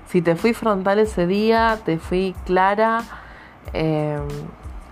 Si 0.09 0.23
te 0.23 0.37
fui 0.37 0.55
frontal 0.55 0.99
ese 0.99 1.27
día, 1.27 1.79
te 1.85 1.99
fui 1.99 2.35
clara 2.45 3.03
em, 3.73 4.27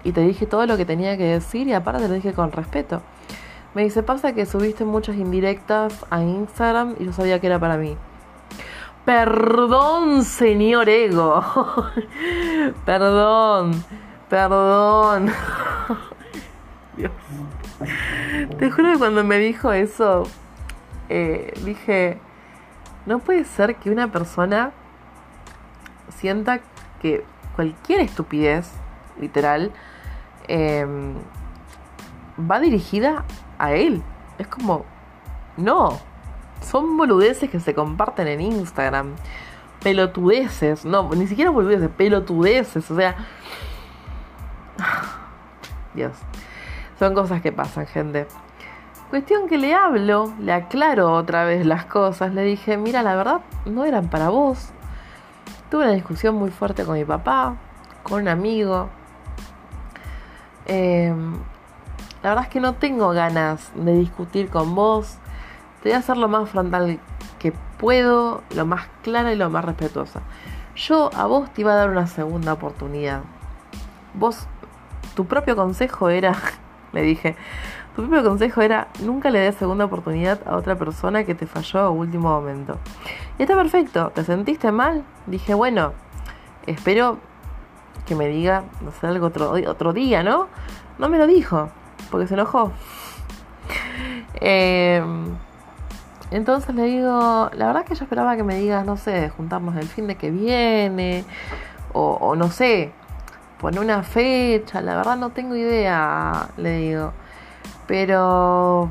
y 0.05 0.13
te 0.13 0.21
dije 0.23 0.47
todo 0.47 0.67
lo 0.67 0.77
que 0.77 0.85
tenía 0.85 1.17
que 1.17 1.25
decir 1.25 1.69
y 1.69 1.73
aparte 1.73 2.03
te 2.03 2.09
lo 2.09 2.15
dije 2.15 2.33
con 2.33 2.53
respeto. 2.53 3.03
Me 3.75 3.83
dice, 3.83 4.03
pasa 4.03 4.33
que 4.33 4.45
subiste 4.47 4.85
muchas 4.85 5.17
indirectas 5.17 6.05
a 6.11 6.23
Instagram 6.23 6.97
y 6.99 7.07
yo 7.07 7.13
sabía 7.13 7.41
que 7.41 7.47
era 7.47 7.59
para 7.59 7.79
mí. 7.79 7.97
Perdón, 9.05 10.25
señor 10.25 10.89
ego. 10.89 11.43
Perdón. 12.85 13.85
Perdón. 14.29 15.27
Dios. 16.97 17.13
Te 18.59 18.71
juro 18.71 18.93
que 18.93 18.99
cuando 18.99 19.25
me 19.25 19.39
dijo 19.39 19.73
eso, 19.73 20.23
eh, 21.09 21.53
dije, 21.65 22.19
no 23.07 23.19
puede 23.19 23.45
ser 23.45 23.77
que 23.77 23.91
una 23.91 24.13
persona 24.13 24.73
sienta 26.09 26.61
que 27.01 27.25
cualquier 27.57 28.01
estupidez, 28.01 28.71
literal, 29.21 29.73
em, 30.47 31.15
va 32.39 32.61
dirigida 32.61 33.25
a 33.59 33.73
él. 33.73 34.03
Es 34.39 34.47
como, 34.47 34.85
no, 35.57 35.99
son 36.63 36.97
boludeces 36.97 37.51
que 37.51 37.61
se 37.61 37.75
comparten 37.75 38.29
en 38.29 38.41
Instagram. 38.41 39.15
Pelotudeces, 39.83 40.85
no, 40.85 41.11
ni 41.15 41.27
siquiera 41.27 41.51
boludeces, 41.51 41.91
pelotudeces, 41.91 42.91
o 42.91 42.97
sea... 42.97 43.17
Dios. 45.95 46.13
Son 46.99 47.15
cosas 47.15 47.43
que 47.43 47.53
pasan, 47.53 47.87
gente. 47.87 48.27
Cuestión 49.11 49.47
que 49.47 49.59
le 49.59 49.75
hablo, 49.75 50.33
le 50.41 50.53
aclaro 50.53 51.13
otra 51.13 51.45
vez 51.45 51.67
las 51.67 51.85
cosas, 51.85 52.33
le 52.33 52.43
dije, 52.45 52.79
mira, 52.79 53.03
la 53.03 53.15
verdad 53.15 53.41
no 53.67 53.85
eran 53.85 54.09
para 54.09 54.31
vos. 54.31 54.71
Tuve 55.71 55.85
una 55.85 55.93
discusión 55.93 56.37
muy 56.37 56.51
fuerte 56.51 56.85
con 56.85 56.95
mi 56.95 57.05
papá, 57.05 57.57
con 58.03 58.23
un 58.23 58.29
amigo. 58.29 58.89
Em, 60.65 61.35
la 62.23 62.31
verdad 62.31 62.45
es 62.45 62.51
que 62.51 62.61
no 62.61 62.75
tengo 62.75 63.11
ganas 63.11 63.71
de 63.75 63.95
discutir 63.95 64.49
con 64.49 64.75
vos. 64.75 65.19
Te 65.83 65.89
voy 65.89 65.93
a 65.93 65.99
hacer 65.99 66.17
lo 66.17 66.29
más 66.29 66.49
frontal 66.49 67.01
que 67.39 67.53
puedo, 67.79 68.43
lo 68.55 68.65
más 68.65 68.87
clara 69.03 69.33
y 69.33 69.37
lo 69.37 69.51
más 69.51 69.65
respetuosa. 69.65 70.21
Yo 70.77 71.11
a 71.15 71.27
vos 71.27 71.53
te 71.53 71.63
iba 71.63 71.73
a 71.73 71.77
dar 71.77 71.91
una 71.91 72.07
segunda 72.07 72.53
oportunidad. 72.53 73.23
Vos, 74.15 74.47
tu 75.17 75.27
propio 75.27 75.57
consejo 75.57 76.09
era, 76.09 76.37
le 76.93 77.03
dije, 77.03 77.37
tu 77.97 78.03
propio 78.03 78.23
consejo 78.23 78.63
era 78.63 78.89
nunca 79.01 79.31
le 79.31 79.41
des 79.41 79.57
segunda 79.57 79.85
oportunidad 79.87 80.41
a 80.47 80.57
otra 80.57 80.77
persona 80.77 81.25
que 81.25 81.35
te 81.35 81.47
falló 81.47 81.81
a 81.81 81.91
último 81.91 82.29
momento. 82.29 82.79
Y 83.39 83.43
está 83.43 83.57
perfecto, 83.57 84.13
¿te 84.15 84.23
sentiste 84.23 84.71
mal? 84.71 85.05
Dije, 85.27 85.55
bueno, 85.55 85.93
espero 86.67 87.19
que 88.07 88.15
me 88.15 88.29
diga, 88.29 88.65
no 88.81 89.09
algo 89.09 89.27
otro, 89.27 89.53
otro 89.67 89.93
día, 89.93 90.23
¿no? 90.23 90.49
No 90.99 91.09
me 91.09 91.19
lo 91.19 91.27
dijo, 91.27 91.71
porque 92.11 92.29
se 92.29 92.35
enojó. 92.35 92.73
Em, 94.45 95.37
entonces 96.33 96.75
le 96.75 96.85
digo, 96.85 97.51
la 97.55 97.67
verdad 97.67 97.85
que 97.85 97.95
yo 97.95 98.05
esperaba 98.05 98.37
que 98.37 98.43
me 98.43 98.57
digas, 98.57 98.87
no 98.87 98.97
sé, 98.97 99.29
juntarnos 99.31 99.77
el 99.77 99.87
fin 99.87 100.07
de 100.07 100.17
que 100.17 100.31
viene, 100.31 101.25
o, 101.93 102.35
no 102.37 102.51
sé, 102.51 102.93
poner 103.61 103.81
una 103.81 104.03
fecha, 104.03 104.81
la 104.81 104.97
verdad 104.97 105.17
no 105.17 105.31
tengo 105.31 105.55
idea, 105.55 106.49
le 106.57 106.79
digo. 106.79 107.13
Pero 107.87 108.89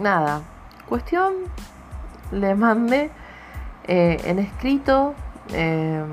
nada, 0.00 0.42
cuestión, 0.88 1.34
le 2.32 2.54
mandé 2.56 3.10
eh, 3.84 4.20
en 4.24 4.40
escrito 4.40 5.14
eh, 5.52 6.04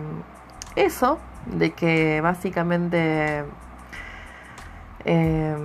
eso, 0.76 1.18
de 1.48 1.72
que 1.72 2.22
básicamente 2.22 3.44
eh, 5.06 5.56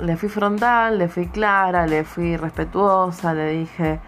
le 0.00 0.16
fui 0.16 0.28
frontal, 0.28 0.98
le 0.98 1.08
fui 1.08 1.26
clara, 1.28 1.86
le 1.86 2.04
fui 2.04 2.36
respetuosa, 2.36 3.34
le 3.34 3.50
dije 3.50 4.00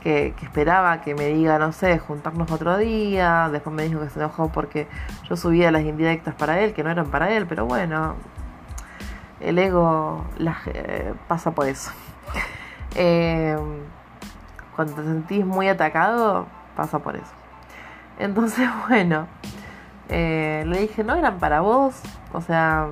que, 0.00 0.34
esperaba 0.42 1.00
que 1.00 1.14
me 1.14 1.26
diga, 1.26 1.58
no 1.58 1.72
sé, 1.72 1.98
juntarnos 1.98 2.50
otro 2.50 2.76
día, 2.76 3.48
después 3.50 3.74
me 3.74 3.84
dijo 3.84 4.00
que 4.00 4.10
se 4.10 4.18
enojó 4.18 4.50
porque 4.50 4.88
yo 5.28 5.36
subía 5.36 5.70
las 5.70 5.82
indirectas 5.82 6.34
para 6.34 6.60
él, 6.60 6.72
que 6.72 6.82
no 6.82 6.90
eran 6.90 7.06
para 7.06 7.30
él, 7.30 7.46
pero 7.46 7.66
bueno, 7.66 8.14
el 9.40 9.58
ego 9.58 10.24
eh, 10.66 11.14
pasa 11.26 11.52
por 11.52 11.66
eso. 11.66 11.90
Eh, 12.94 13.54
cuando 14.74 14.94
te 14.94 15.02
sentís 15.02 15.44
muy 15.44 15.68
atacado, 15.68 16.46
pasa 16.74 17.00
por 17.00 17.16
eso. 17.16 17.30
Entonces, 18.18 18.66
bueno, 18.88 19.26
eh, 20.08 20.64
le 20.66 20.80
dije, 20.80 21.04
no 21.04 21.14
eran 21.14 21.38
para 21.38 21.60
vos, 21.60 22.00
o 22.32 22.40
sea, 22.40 22.88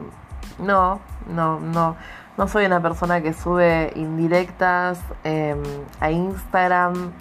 no, 0.59 1.01
no, 1.29 1.61
no, 1.61 1.97
no 2.37 2.49
soy 2.49 2.66
una 2.66 2.81
persona 2.83 3.22
que 3.22 3.33
sube 3.33 3.92
indirectas 3.94 5.01
em, 5.25 5.62
a 6.01 6.11
Instagram 6.11 7.12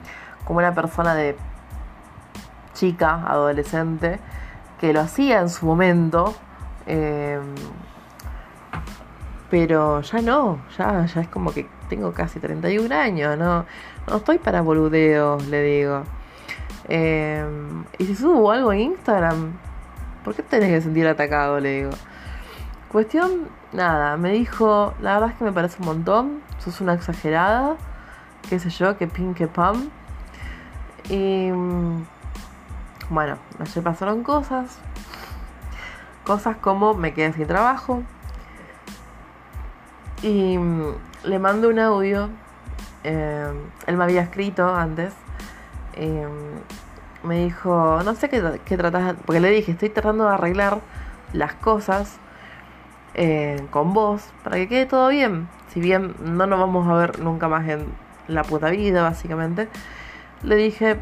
como 0.45 0.59
una 0.59 0.73
persona 0.73 1.15
de 1.15 1.37
chica, 2.73 3.23
adolescente, 3.25 4.19
que 4.79 4.93
lo 4.93 5.01
hacía 5.01 5.39
en 5.39 5.49
su 5.49 5.65
momento. 5.65 6.35
Em, 6.85 7.55
pero 9.49 10.01
ya 10.01 10.21
no, 10.21 10.59
ya, 10.77 11.05
ya 11.05 11.21
es 11.21 11.27
como 11.29 11.53
que 11.53 11.67
tengo 11.89 12.11
casi 12.13 12.39
31 12.39 12.93
años, 12.93 13.37
no, 13.37 13.65
no 14.07 14.17
estoy 14.17 14.37
para 14.37 14.61
boludeos, 14.61 15.45
le 15.47 15.61
digo. 15.61 16.03
Em, 16.87 17.85
y 17.97 18.05
si 18.05 18.15
subo 18.15 18.51
algo 18.51 18.73
en 18.73 18.79
Instagram, 18.81 19.53
¿por 20.23 20.35
qué 20.35 20.43
tenés 20.43 20.69
que 20.69 20.81
sentir 20.81 21.07
atacado? 21.07 21.59
Le 21.59 21.83
digo. 21.83 21.91
Cuestión, 22.91 23.47
nada, 23.75 24.17
me 24.17 24.31
dijo, 24.31 24.93
la 25.01 25.13
verdad 25.13 25.29
es 25.31 25.35
que 25.35 25.43
me 25.43 25.51
parece 25.51 25.77
un 25.79 25.87
montón, 25.87 26.41
sos 26.59 26.81
una 26.81 26.93
exagerada, 26.93 27.75
qué 28.49 28.59
sé 28.59 28.69
yo, 28.69 28.97
que 28.97 29.07
pin, 29.07 29.33
que 29.33 29.47
pam. 29.47 29.89
Y 31.09 31.49
bueno, 33.09 33.37
ayer 33.59 33.83
pasaron 33.83 34.23
cosas, 34.23 34.79
cosas 36.25 36.57
como 36.57 36.93
me 36.93 37.13
quedé 37.13 37.33
sin 37.33 37.47
trabajo, 37.47 38.01
y 40.21 40.57
le 41.23 41.39
mando 41.39 41.69
un 41.69 41.79
audio. 41.79 42.29
Eh, 43.03 43.53
él 43.85 43.97
me 43.97 44.03
había 44.03 44.21
escrito 44.21 44.73
antes. 44.73 45.13
me 47.23 47.43
dijo, 47.43 48.01
no 48.03 48.15
sé 48.15 48.29
qué, 48.29 48.59
qué 48.65 48.77
tratas, 48.77 49.15
porque 49.25 49.39
le 49.39 49.49
dije, 49.49 49.73
estoy 49.73 49.89
tratando 49.89 50.25
de 50.25 50.33
arreglar 50.33 50.79
las 51.33 51.53
cosas 51.53 52.19
eh, 53.15 53.65
con 53.71 53.93
vos 53.93 54.23
para 54.43 54.57
que 54.57 54.67
quede 54.67 54.85
todo 54.85 55.09
bien. 55.09 55.47
Si 55.69 55.79
bien 55.79 56.15
no 56.21 56.45
nos 56.47 56.59
vamos 56.59 56.87
a 56.87 56.93
ver 56.93 57.19
nunca 57.19 57.47
más 57.47 57.67
en 57.67 57.85
la 58.27 58.43
puta 58.43 58.69
vida, 58.69 59.01
básicamente. 59.01 59.69
Le 60.43 60.55
dije, 60.55 60.99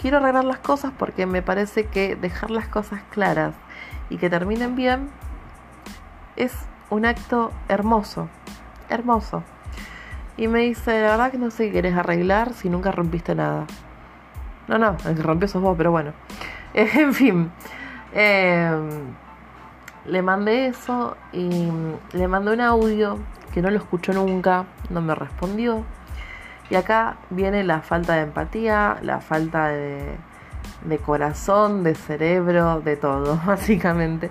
quiero 0.00 0.18
arreglar 0.18 0.44
las 0.44 0.58
cosas 0.58 0.92
porque 0.98 1.26
me 1.26 1.42
parece 1.42 1.84
que 1.84 2.16
dejar 2.16 2.50
las 2.50 2.66
cosas 2.68 3.00
claras 3.10 3.54
y 4.10 4.16
que 4.16 4.28
terminen 4.30 4.74
bien 4.74 5.10
es 6.36 6.52
un 6.90 7.04
acto 7.06 7.52
hermoso, 7.68 8.28
hermoso. 8.88 9.42
Y 10.36 10.48
me 10.48 10.60
dice, 10.60 11.00
la 11.00 11.10
verdad 11.10 11.30
que 11.30 11.38
no 11.38 11.50
sé 11.50 11.66
qué 11.66 11.72
querés 11.72 11.96
arreglar 11.96 12.54
si 12.54 12.68
nunca 12.68 12.90
rompiste 12.90 13.34
nada. 13.34 13.66
No, 14.66 14.78
no, 14.78 14.96
el 15.06 15.14
que 15.14 15.22
rompió 15.22 15.46
sos 15.46 15.62
vos, 15.62 15.76
pero 15.76 15.90
bueno. 15.90 16.12
en 16.74 17.14
fin. 17.14 17.50
Em, 18.12 19.14
le 20.06 20.22
mandé 20.22 20.66
eso 20.66 21.16
y 21.32 21.70
le 22.12 22.28
mandé 22.28 22.52
un 22.52 22.60
audio 22.60 23.18
que 23.52 23.62
no 23.62 23.70
lo 23.70 23.78
escuchó 23.78 24.12
nunca, 24.12 24.64
no 24.90 25.00
me 25.00 25.14
respondió. 25.14 25.84
Y 26.70 26.76
acá 26.76 27.16
viene 27.30 27.62
la 27.62 27.80
falta 27.80 28.14
de 28.14 28.22
empatía, 28.22 28.98
la 29.02 29.20
falta 29.20 29.68
de, 29.68 30.16
de 30.84 30.98
corazón, 30.98 31.82
de 31.82 31.94
cerebro, 31.94 32.80
de 32.80 32.96
todo, 32.96 33.40
básicamente. 33.46 34.30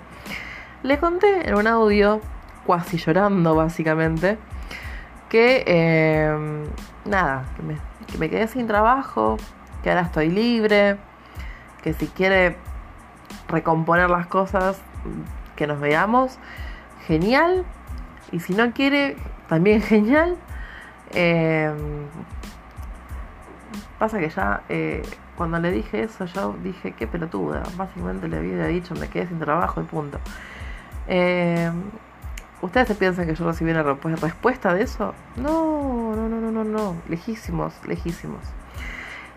Le 0.82 0.98
conté 0.98 1.48
en 1.48 1.54
un 1.54 1.66
audio 1.66 2.20
cuasi 2.66 2.98
llorando 2.98 3.54
básicamente, 3.54 4.38
que 5.28 5.64
em, 5.66 6.64
nada, 7.04 7.44
que 7.56 7.62
me, 7.62 7.76
que 8.06 8.18
me 8.18 8.30
quedé 8.30 8.46
sin 8.48 8.66
trabajo, 8.66 9.36
que 9.82 9.90
ahora 9.90 10.02
estoy 10.02 10.28
libre, 10.28 10.98
que 11.82 11.92
si 11.92 12.06
quiere 12.08 12.56
recomponer 13.48 14.10
las 14.10 14.26
cosas, 14.26 14.80
que 15.56 15.66
nos 15.66 15.80
veamos, 15.80 16.38
genial, 17.06 17.64
y 18.32 18.40
si 18.40 18.54
no 18.54 18.72
quiere, 18.72 19.16
también 19.48 19.82
genial. 19.92 20.36
Em, 21.12 22.06
pasa 23.98 24.18
que 24.18 24.28
ya 24.28 24.62
eh, 24.68 25.02
cuando 25.36 25.58
le 25.58 25.70
dije 25.70 26.02
eso, 26.02 26.26
yo 26.26 26.54
dije, 26.62 26.92
qué 26.92 27.06
pelotuda. 27.06 27.62
Básicamente 27.76 28.28
le 28.28 28.38
había 28.38 28.66
dicho, 28.66 28.94
me 28.94 29.08
quedé 29.08 29.26
sin 29.26 29.38
trabajo 29.38 29.80
y 29.80 29.84
punto. 29.84 30.18
Eh, 31.06 31.70
¿Ustedes 32.62 32.88
se 32.88 32.94
piensan 32.94 33.26
que 33.26 33.34
yo 33.34 33.46
recibí 33.46 33.70
una 33.72 33.82
respuesta 33.82 34.72
de 34.72 34.82
eso? 34.82 35.14
No, 35.36 36.14
no, 36.16 36.28
no, 36.28 36.40
no, 36.40 36.50
no, 36.50 36.64
no. 36.64 36.96
Lejísimos, 37.08 37.74
lejísimos. 37.86 38.40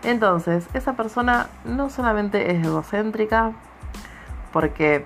Entonces, 0.02 0.66
esa 0.74 0.94
persona 0.94 1.48
no 1.64 1.90
solamente 1.90 2.52
es 2.52 2.64
egocéntrica, 2.64 3.52
porque 4.52 5.04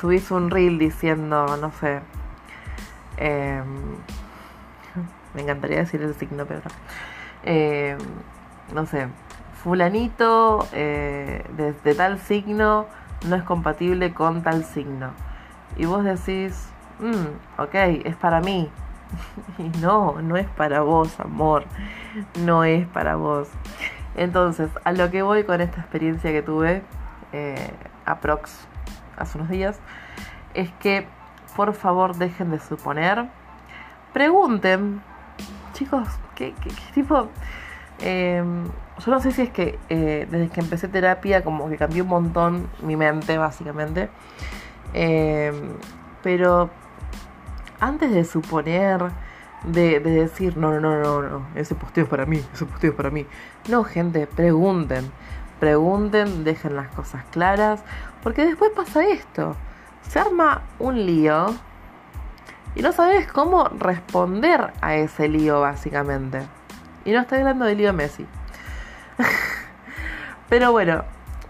subís 0.00 0.30
un 0.30 0.50
reel 0.50 0.78
diciendo, 0.78 1.56
no 1.56 1.70
sé, 1.72 2.00
em, 3.16 3.64
me 5.34 5.42
encantaría 5.42 5.78
decir 5.78 6.02
el 6.02 6.14
signo, 6.14 6.46
pero 6.46 6.60
no. 6.60 6.70
Eh, 7.42 7.96
no 8.74 8.86
sé, 8.86 9.08
fulanito 9.62 10.66
eh, 10.72 11.44
de, 11.56 11.94
tal 11.94 12.18
signo 12.18 12.86
no 13.26 13.36
es 13.36 13.42
compatible 13.42 14.14
con 14.14 14.42
tal 14.42 14.64
signo. 14.64 15.10
Y 15.76 15.84
vos 15.86 16.04
decís, 16.04 16.68
mm, 16.98 17.60
ok, 17.60 17.74
es 18.04 18.16
para 18.16 18.40
mí. 18.40 18.70
y 19.58 19.68
no, 19.80 20.20
no 20.22 20.36
es 20.36 20.48
para 20.48 20.80
vos, 20.80 21.18
amor. 21.20 21.64
No 22.44 22.64
es 22.64 22.86
para 22.88 23.16
vos. 23.16 23.48
Entonces, 24.16 24.70
a 24.84 24.92
lo 24.92 25.10
que 25.10 25.22
voy 25.22 25.44
con 25.44 25.60
esta 25.60 25.80
experiencia 25.80 26.32
que 26.32 26.42
tuve, 26.42 26.82
eh, 27.32 27.70
aprox, 28.06 28.66
hace 29.20 29.38
unos 29.38 29.50
días, 29.50 29.78
es 30.54 30.70
que 30.80 31.06
por 31.56 31.74
favor 31.74 32.16
dejen 32.16 32.50
de 32.50 32.58
suponer. 32.58 33.26
Pregunten, 34.12 35.02
chicos, 35.72 36.08
¿qué, 36.34 36.54
tipo? 36.94 37.28
Em, 38.00 38.64
yo 38.64 39.12
no 39.12 39.20
sé 39.20 39.30
si 39.30 39.42
es 39.42 39.50
que 39.50 39.78
eh, 39.88 40.26
desde 40.30 40.48
que 40.48 40.60
empecé 40.60 40.88
terapia 40.88 41.44
como 41.44 41.68
que 41.68 41.76
cambió 41.76 42.02
un 42.02 42.08
montón 42.10 42.68
mi 42.82 42.96
mente, 42.96 43.38
básicamente. 43.38 44.08
Em, 44.94 45.54
pero 46.22 46.70
antes 47.80 48.12
de 48.12 48.24
suponer, 48.24 49.10
de, 49.64 50.00
decir, 50.00 50.56
no, 50.56 50.72
no, 50.72 50.80
no, 50.80 51.02
no, 51.02 51.22
no, 51.22 51.46
ese 51.54 51.74
posteo 51.74 52.04
es 52.04 52.10
para 52.10 52.26
mí, 52.26 52.42
ese 52.52 52.64
posteo 52.64 52.90
es 52.90 52.96
para 52.96 53.10
mí. 53.10 53.26
No, 53.68 53.84
gente, 53.84 54.26
pregunten, 54.26 55.10
pregunten, 55.58 56.44
dejen 56.44 56.76
las 56.76 56.88
cosas 56.88 57.24
claras, 57.30 57.82
porque 58.22 58.44
después 58.44 58.70
pasa 58.74 59.04
esto. 59.06 59.56
Se 60.02 60.18
arma 60.18 60.62
un 60.78 61.06
lío 61.06 61.54
y 62.74 62.82
no 62.82 62.92
sabes 62.92 63.26
cómo 63.30 63.68
responder 63.68 64.72
a 64.80 64.94
ese 64.94 65.28
lío, 65.28 65.60
básicamente. 65.60 66.42
Y 67.04 67.12
no 67.12 67.20
estoy 67.20 67.38
hablando 67.40 67.64
del 67.64 67.78
lío 67.78 67.92
Messi. 67.92 68.26
Pero 70.48 70.72
bueno, 70.72 71.04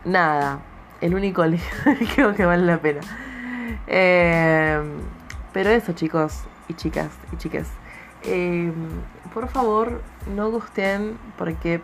nada. 0.04 0.60
El 1.00 1.14
único 1.14 1.44
lío 1.46 1.60
creo 2.14 2.34
que 2.34 2.44
vale 2.44 2.64
la 2.64 2.78
pena. 2.78 3.00
Eh, 3.86 4.80
pero 5.52 5.70
eso, 5.70 5.92
chicos 5.92 6.44
y 6.68 6.74
chicas 6.74 7.10
y 7.32 7.36
chicas. 7.36 7.68
Eh, 8.22 8.72
por 9.32 9.48
favor, 9.48 10.02
no 10.34 10.50
gusten 10.50 11.18
porque 11.38 11.80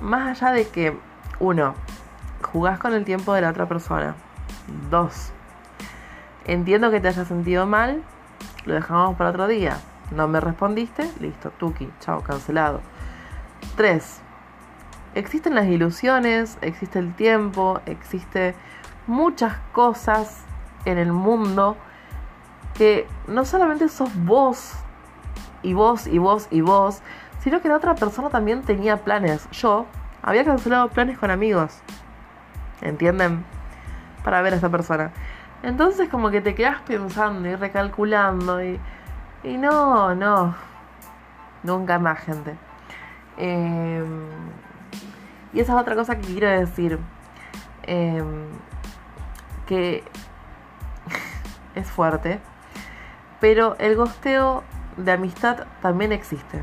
más 0.00 0.42
allá 0.42 0.52
de 0.52 0.68
que, 0.68 0.96
uno, 1.40 1.74
jugás 2.52 2.78
con 2.78 2.94
el 2.94 3.04
tiempo 3.04 3.32
de 3.32 3.40
la 3.40 3.50
otra 3.50 3.66
persona. 3.66 4.14
Dos, 4.90 5.32
entiendo 6.44 6.90
que 6.90 7.00
te 7.00 7.08
hayas 7.08 7.28
sentido 7.28 7.66
mal, 7.66 8.02
lo 8.64 8.74
dejamos 8.74 9.16
para 9.16 9.30
otro 9.30 9.46
día. 9.46 9.78
No 10.10 10.28
me 10.28 10.40
respondiste, 10.40 11.10
listo, 11.20 11.50
tuki, 11.50 11.90
chao, 12.00 12.22
cancelado. 12.22 12.80
Tres, 13.76 14.20
existen 15.14 15.54
las 15.54 15.66
ilusiones, 15.66 16.58
existe 16.60 16.98
el 16.98 17.14
tiempo, 17.14 17.80
existe 17.86 18.54
muchas 19.06 19.54
cosas 19.72 20.42
en 20.84 20.98
el 20.98 21.12
mundo 21.12 21.76
que 22.74 23.06
no 23.26 23.44
solamente 23.44 23.88
sos 23.88 24.10
vos 24.24 24.74
y 25.62 25.74
vos 25.74 26.06
y 26.06 26.18
vos 26.18 26.48
y 26.50 26.60
vos, 26.60 27.02
sino 27.40 27.60
que 27.60 27.68
la 27.68 27.76
otra 27.76 27.94
persona 27.94 28.30
también 28.30 28.62
tenía 28.62 28.98
planes. 28.98 29.48
Yo 29.50 29.86
había 30.22 30.44
cancelado 30.44 30.88
planes 30.88 31.18
con 31.18 31.30
amigos, 31.30 31.78
¿entienden? 32.82 33.44
Para 34.24 34.42
ver 34.42 34.52
a 34.52 34.56
esta 34.56 34.68
persona. 34.68 35.12
Entonces 35.62 36.08
como 36.08 36.30
que 36.30 36.40
te 36.40 36.54
quedas 36.54 36.80
pensando 36.82 37.48
y 37.48 37.54
recalculando 37.54 38.62
y, 38.62 38.80
y 39.44 39.58
no, 39.58 40.14
no, 40.14 40.54
nunca 41.62 41.98
más 41.98 42.20
gente. 42.20 42.56
Em, 43.36 44.28
y 45.52 45.60
esa 45.60 45.74
es 45.74 45.78
otra 45.80 45.94
cosa 45.94 46.16
que 46.16 46.26
quiero 46.26 46.48
decir. 46.48 46.98
Em, 47.84 48.48
que 49.66 50.04
es 51.74 51.90
fuerte 51.90 52.40
pero 53.42 53.74
el 53.80 53.96
gosteo 53.96 54.62
de 54.96 55.10
amistad 55.10 55.66
también 55.80 56.12
existe. 56.12 56.62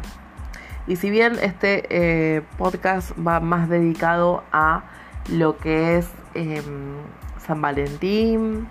Y 0.88 0.96
si 0.96 1.10
bien 1.10 1.34
este 1.42 1.86
eh, 1.90 2.42
podcast 2.58 3.12
va 3.20 3.42
más 3.42 3.68
dedicado 3.68 4.46
a 4.54 4.84
lo 5.32 5.58
que 5.58 5.98
es 5.98 6.10
em, 6.34 6.96
San 7.46 7.62
Valentín, 7.62 8.68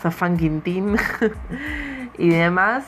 San 0.00 0.36
Quintín 0.36 0.96
y 2.18 2.30
demás, 2.30 2.84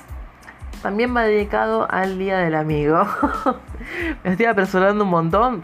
también 0.83 1.15
va 1.17 1.23
dedicado 1.23 1.91
al 1.91 2.19
Día 2.19 2.39
del 2.39 2.55
Amigo. 2.55 3.07
Me 4.25 4.33
estoy 4.33 4.47
apresurando 4.47 5.05
un 5.05 5.11
montón. 5.11 5.63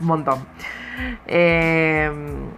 un 0.00 0.06
montón. 0.06 0.46
Em, 1.26 2.50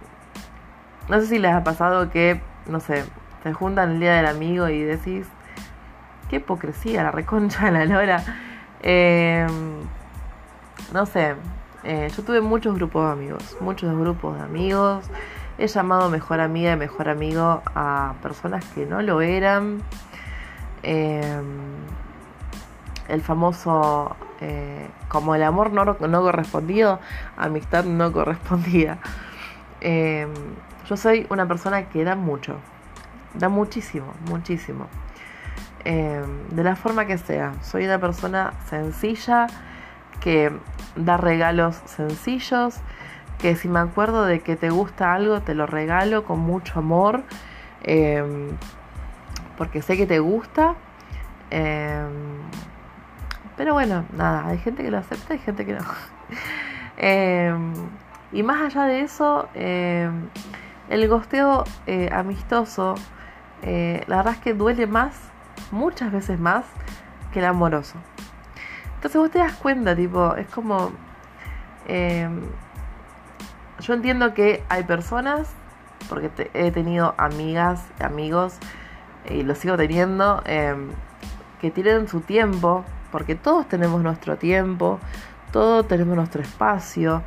no 1.09 1.19
sé 1.19 1.27
si 1.27 1.39
les 1.39 1.53
ha 1.53 1.63
pasado 1.63 2.09
que, 2.09 2.41
no 2.67 2.79
sé, 2.79 3.03
se 3.43 3.53
juntan 3.53 3.91
el 3.91 3.99
día 3.99 4.13
del 4.13 4.25
amigo 4.25 4.69
y 4.69 4.81
decís, 4.81 5.27
qué 6.29 6.37
hipocresía, 6.37 7.03
la 7.03 7.11
reconcha 7.11 7.65
de 7.65 7.71
la 7.71 7.85
lora. 7.85 8.23
Em, 8.81 9.81
no 10.93 11.05
sé, 11.05 11.35
eh, 11.83 12.09
yo 12.15 12.23
tuve 12.23 12.41
muchos 12.41 12.75
grupos 12.75 13.05
de 13.05 13.11
amigos, 13.11 13.57
muchos 13.59 13.97
grupos 13.97 14.37
de 14.37 14.43
amigos. 14.43 15.05
He 15.57 15.67
llamado 15.67 16.09
mejor 16.09 16.39
amiga 16.39 16.73
y 16.73 16.77
mejor 16.77 17.09
amigo 17.09 17.61
a 17.75 18.15
personas 18.21 18.65
que 18.73 18.85
no 18.85 19.01
lo 19.01 19.21
eran. 19.21 19.81
Em, 20.81 21.43
el 23.07 23.21
famoso, 23.21 24.15
eh, 24.41 24.89
como 25.09 25.35
el 25.35 25.43
amor 25.43 25.71
no, 25.73 25.85
no 25.85 26.21
correspondido, 26.21 26.99
amistad 27.37 27.85
no 27.85 28.11
correspondida. 28.11 28.97
Em, 29.81 30.31
yo 30.87 30.97
soy 30.97 31.27
una 31.29 31.47
persona 31.47 31.89
que 31.89 32.03
da 32.03 32.15
mucho, 32.15 32.55
da 33.33 33.49
muchísimo, 33.49 34.13
muchísimo. 34.29 34.87
Em, 35.85 36.47
de 36.49 36.63
la 36.63 36.77
forma 36.77 37.05
que 37.05 37.17
sea. 37.17 37.53
Soy 37.61 37.83
una 37.85 37.99
persona 37.99 38.53
sencilla 38.69 39.47
que 40.21 40.51
da 40.95 41.17
regalos 41.17 41.81
sencillos, 41.85 42.75
que 43.39 43.55
si 43.55 43.67
me 43.67 43.79
acuerdo 43.79 44.25
de 44.25 44.39
que 44.41 44.55
te 44.55 44.69
gusta 44.69 45.13
algo, 45.13 45.41
te 45.41 45.55
lo 45.55 45.65
regalo 45.65 46.23
con 46.23 46.39
mucho 46.39 46.79
amor, 46.79 47.23
em, 47.83 48.49
porque 49.57 49.81
sé 49.81 49.97
que 49.97 50.05
te 50.05 50.19
gusta. 50.19 50.75
Em, 51.49 52.41
pero 53.57 53.73
bueno, 53.73 54.05
nada, 54.13 54.47
hay 54.47 54.57
gente 54.57 54.83
que 54.83 54.91
lo 54.91 54.97
acepta 54.97 55.35
y 55.35 55.39
gente 55.39 55.65
que 55.65 55.73
no. 55.73 55.83
y 58.31 58.43
más 58.43 58.61
allá 58.61 58.85
de 58.85 59.01
eso, 59.01 59.49
el 59.53 61.07
gosteo 61.07 61.63
eh, 61.87 62.09
amistoso 62.11 62.95
eh, 63.65 64.03
la 64.07 64.17
verdad 64.17 64.33
es 64.33 64.39
que 64.39 64.53
duele 64.53 64.87
más, 64.87 65.15
muchas 65.71 66.11
veces 66.11 66.39
más, 66.39 66.65
que 67.31 67.39
el 67.39 67.45
amoroso. 67.45 67.95
Entonces 69.03 69.19
vos 69.19 69.31
te 69.31 69.39
das 69.39 69.51
cuenta, 69.55 69.97
tipo, 69.97 70.33
es 70.37 70.47
como... 70.47 70.93
Em, 71.89 72.39
yo 73.81 73.93
entiendo 73.95 74.33
que 74.33 74.63
hay 74.69 74.83
personas, 74.83 75.49
porque 76.07 76.31
he 76.53 76.71
tenido 76.71 77.13
amigas, 77.17 77.83
amigos, 77.99 78.59
y 79.29 79.43
lo 79.43 79.55
sigo 79.55 79.75
teniendo, 79.75 80.41
em, 80.45 80.87
que 81.59 81.69
tienen 81.69 82.07
su 82.07 82.21
tiempo, 82.21 82.85
porque 83.11 83.35
todos 83.35 83.67
tenemos 83.67 84.01
nuestro 84.01 84.37
tiempo, 84.37 85.01
todos 85.51 85.85
tenemos 85.85 86.15
nuestro 86.15 86.41
espacio. 86.41 87.23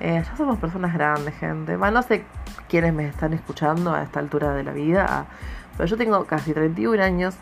Eh, 0.00 0.20
ya 0.20 0.36
somos 0.36 0.58
personas 0.58 0.94
grandes, 0.94 1.36
gente. 1.36 1.76
no 1.76 2.02
sé 2.02 2.24
quiénes 2.68 2.92
me 2.92 3.06
están 3.06 3.34
escuchando 3.34 3.94
a 3.94 4.02
esta 4.02 4.18
altura 4.18 4.52
de 4.52 4.64
la 4.64 4.72
vida, 4.72 5.26
pero 5.76 5.86
yo 5.86 5.96
tengo 5.96 6.24
casi 6.24 6.52
31 6.52 7.00
años 7.00 7.36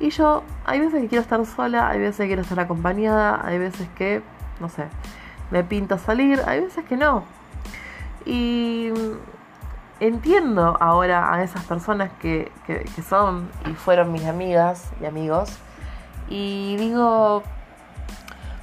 y 0.00 0.10
yo 0.10 0.42
hay 0.64 0.80
veces 0.80 1.02
que 1.02 1.08
quiero 1.08 1.22
estar 1.22 1.44
sola, 1.46 1.88
hay 1.88 1.98
veces 1.98 2.16
que 2.18 2.26
quiero 2.26 2.42
estar 2.42 2.60
acompañada, 2.60 3.40
hay 3.44 3.58
veces 3.58 3.88
que, 3.96 4.22
no 4.60 4.68
sé, 4.68 4.84
me 5.50 5.64
pinta 5.64 5.98
salir, 5.98 6.40
hay 6.46 6.60
veces 6.60 6.84
que 6.84 6.96
no. 6.96 7.24
Y 8.24 8.90
entiendo 10.00 10.76
ahora 10.80 11.34
a 11.34 11.42
esas 11.42 11.64
personas 11.64 12.10
que, 12.20 12.52
que, 12.66 12.84
que 12.84 13.02
son 13.02 13.48
y 13.68 13.74
fueron 13.74 14.12
mis 14.12 14.24
amigas 14.26 14.90
y 15.00 15.06
amigos 15.06 15.58
y 16.30 16.76
digo, 16.76 17.42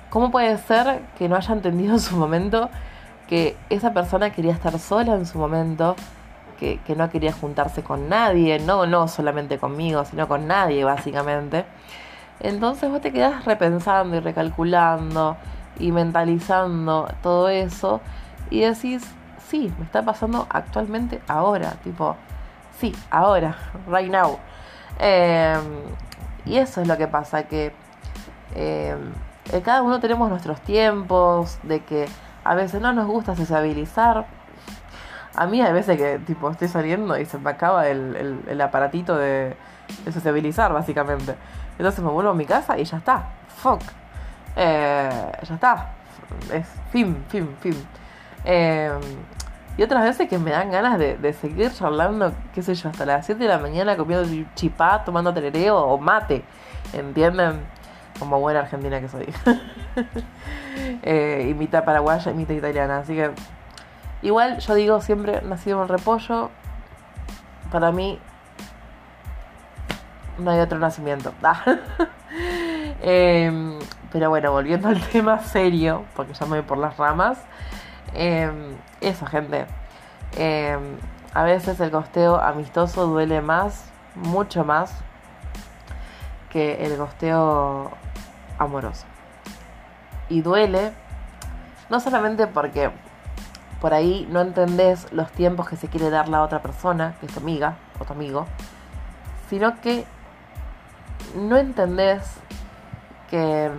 ¿cómo 0.09 0.31
puede 0.31 0.57
ser 0.57 1.01
que 1.17 1.27
no 1.27 1.35
haya 1.35 1.53
entendido 1.53 1.93
en 1.93 1.99
su 1.99 2.15
momento 2.15 2.69
que 3.27 3.57
esa 3.69 3.93
persona 3.93 4.29
quería 4.31 4.53
estar 4.53 4.77
sola 4.79 5.15
en 5.15 5.25
su 5.25 5.37
momento? 5.39 5.95
Que, 6.55 6.79
no 6.95 7.09
quería 7.09 7.33
juntarse 7.33 7.83
con 7.83 8.09
nadie, 8.09 8.59
no, 8.59 8.85
no 8.85 9.07
solamente 9.07 9.57
conmigo, 9.57 10.05
sino 10.05 10.27
con 10.27 10.47
nadie 10.47 10.83
básicamente. 10.83 11.65
Entonces 12.39 12.89
vos 12.89 13.01
te 13.01 13.11
quedás 13.11 13.45
repensando 13.45 14.17
y 14.17 14.19
recalculando 14.19 15.37
y 15.79 15.91
mentalizando 15.91 17.07
todo 17.21 17.49
eso 17.49 18.01
y 18.49 18.61
decís, 18.61 19.03
sí, 19.47 19.71
me 19.77 19.85
está 19.85 20.03
pasando 20.03 20.47
actualmente 20.49 21.21
ahora, 21.27 21.71
tipo, 21.83 22.15
sí, 22.79 22.95
ahora, 23.09 23.55
right 23.87 24.11
now. 24.11 24.37
Em, 24.99 25.61
y 26.45 26.57
eso 26.57 26.81
es 26.81 26.87
lo 26.87 26.97
que 26.97 27.07
pasa, 27.07 27.43
que 27.43 27.73
em, 28.55 29.13
cada 29.63 29.81
uno 29.81 29.99
tenemos 29.99 30.29
nuestros 30.29 30.59
tiempos, 30.61 31.57
de 31.63 31.81
que 31.81 32.07
a 32.43 32.55
veces 32.55 32.81
no 32.81 32.93
nos 32.93 33.07
gusta 33.07 33.35
sociabilizar, 33.35 34.25
A 35.35 35.47
mí 35.47 35.61
hay 35.61 35.73
veces 35.73 35.97
que 35.97 36.19
tipo 36.19 36.49
estoy 36.49 36.67
saliendo 36.67 37.17
y 37.17 37.25
se 37.25 37.37
me 37.37 37.49
acaba 37.49 37.87
el, 37.87 38.43
el, 38.47 38.61
aparatito 38.61 39.17
de, 39.17 39.55
de, 40.05 40.11
sociabilizar, 40.11 40.71
básicamente. 40.71 41.35
Entonces 41.77 42.03
me 42.03 42.09
vuelvo 42.09 42.31
a 42.31 42.33
mi 42.33 42.45
casa 42.45 42.77
y 42.77 42.85
ya 42.85 42.97
está. 42.97 43.29
Fuck. 43.57 43.81
Eh, 44.55 45.31
ya 45.41 45.53
está. 45.55 45.93
Es 46.53 46.67
fin, 46.91 47.17
fin, 47.29 47.49
fin. 47.59 47.75
Eh, 48.45 48.91
y 49.77 49.83
otras 49.83 50.03
veces 50.03 50.29
que 50.29 50.37
me 50.37 50.51
dan 50.51 50.71
ganas 50.71 50.97
de, 50.97 51.33
seguir 51.33 51.71
charlando, 51.73 52.31
qué 52.53 52.61
sé 52.61 52.75
yo, 52.75 52.89
hasta 52.89 53.05
las 53.05 53.25
7 53.25 53.43
de 53.43 53.49
la 53.49 53.57
mañana 53.57 53.97
comiendo 53.97 54.29
chipá, 54.55 55.03
tomando 55.03 55.33
terereo 55.33 55.77
o 55.77 55.97
mate. 55.97 56.43
¿Entienden? 56.93 57.59
Como 58.17 58.39
buena 58.39 58.61
argentina 58.61 59.01
que 59.01 59.09
soy. 59.09 59.27
eh, 61.03 61.47
y 61.49 61.53
mitad 61.53 61.83
paraguaya 61.83 62.31
y 62.31 62.35
mitad 62.35 62.53
italiana. 62.53 62.99
Así 62.99 63.15
que, 63.15 63.31
igual 64.25 64.59
yo 64.59 64.73
digo 64.73 65.01
siempre, 65.01 65.41
nacido 65.41 65.81
en 65.81 65.87
repollo. 65.87 66.49
Para 67.71 67.91
mí, 67.91 68.19
no 70.39 70.51
hay 70.51 70.59
otro 70.59 70.79
nacimiento. 70.79 71.31
eh, 73.01 73.79
pero 74.11 74.29
bueno, 74.29 74.51
volviendo 74.51 74.87
al 74.87 75.01
tema 75.09 75.39
serio, 75.39 76.05
porque 76.15 76.33
ya 76.33 76.45
me 76.45 76.57
voy 76.57 76.61
por 76.63 76.77
las 76.77 76.97
ramas. 76.97 77.37
Eh, 78.13 78.51
eso, 79.01 79.25
gente. 79.25 79.67
Eh, 80.37 80.77
a 81.33 81.43
veces 81.43 81.79
el 81.79 81.91
costeo 81.91 82.37
amistoso 82.37 83.05
duele 83.07 83.41
más, 83.41 83.91
mucho 84.15 84.63
más, 84.63 84.91
que 86.49 86.85
el 86.85 86.97
costeo 86.97 87.91
amoroso. 88.57 89.05
Y 90.29 90.41
duele, 90.41 90.93
no 91.89 91.99
solamente 91.99 92.47
porque 92.47 92.89
por 93.85 93.93
ahí 93.93 94.27
no 94.31 94.41
entendés 94.41 95.13
los 95.13 95.31
tiempos 95.31 95.69
que 95.69 95.75
se 95.75 95.89
quiere 95.89 96.09
dar 96.09 96.27
la 96.27 96.41
otra 96.41 96.59
persona, 96.59 97.13
que 97.19 97.27
es 97.27 97.31
tu 97.31 97.39
amiga 97.39 97.75
o 97.99 98.03
tu 98.03 98.13
amigo, 98.13 98.47
sino 99.47 99.79
que 99.79 100.07
no 101.35 101.55
entendés 101.55 102.23
que 103.29 103.69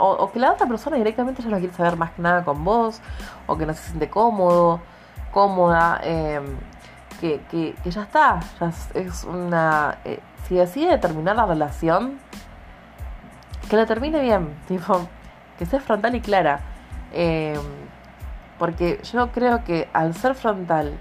o, 0.00 0.32
que 0.32 0.40
la 0.40 0.50
otra 0.50 0.66
persona 0.66 0.96
directamente 0.96 1.44
ya 1.44 1.48
no 1.48 1.58
quiere 1.60 1.72
saber 1.74 1.96
más 1.96 2.10
que 2.10 2.22
nada 2.22 2.42
con 2.42 2.64
vos, 2.64 3.00
o 3.46 3.56
que 3.56 3.66
no 3.66 3.72
se 3.72 3.84
siente 3.84 4.10
cómodo, 4.10 4.80
cómoda, 5.30 6.00
em, 6.02 6.56
que, 7.20 7.40
que, 7.52 7.76
ya 7.88 8.02
está, 8.02 8.40
es, 8.94 9.22
una... 9.22 9.98
Eh, 10.04 10.18
si 10.48 10.56
decide 10.56 10.98
terminar 10.98 11.36
la 11.36 11.46
relación, 11.46 12.18
que 13.70 13.76
la 13.76 13.86
termine 13.86 14.20
bien, 14.22 14.56
tipo, 14.66 15.08
que 15.56 15.66
sea 15.66 15.78
frontal 15.78 16.16
y 16.16 16.20
clara. 16.20 16.58
Em, 17.12 17.81
porque 18.62 19.00
yo 19.12 19.32
creo 19.32 19.64
que 19.64 19.88
al 19.92 20.14
ser 20.14 20.36
frontal, 20.36 20.96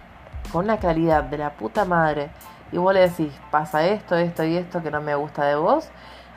con 0.52 0.66
una 0.66 0.78
claridad 0.78 1.26
de 1.26 1.38
la 1.38 1.52
puta 1.52 1.86
madre, 1.86 2.32
y 2.72 2.80
vos 2.80 2.92
le 2.92 3.02
decís, 3.02 3.32
pasa 3.52 3.86
esto, 3.86 4.16
esto 4.16 4.44
y 4.44 4.58
esto 4.58 4.82
que 4.82 4.90
no 4.90 5.00
me 5.00 5.14
gusta 5.14 5.46
de 5.46 5.54
vos, 5.54 5.88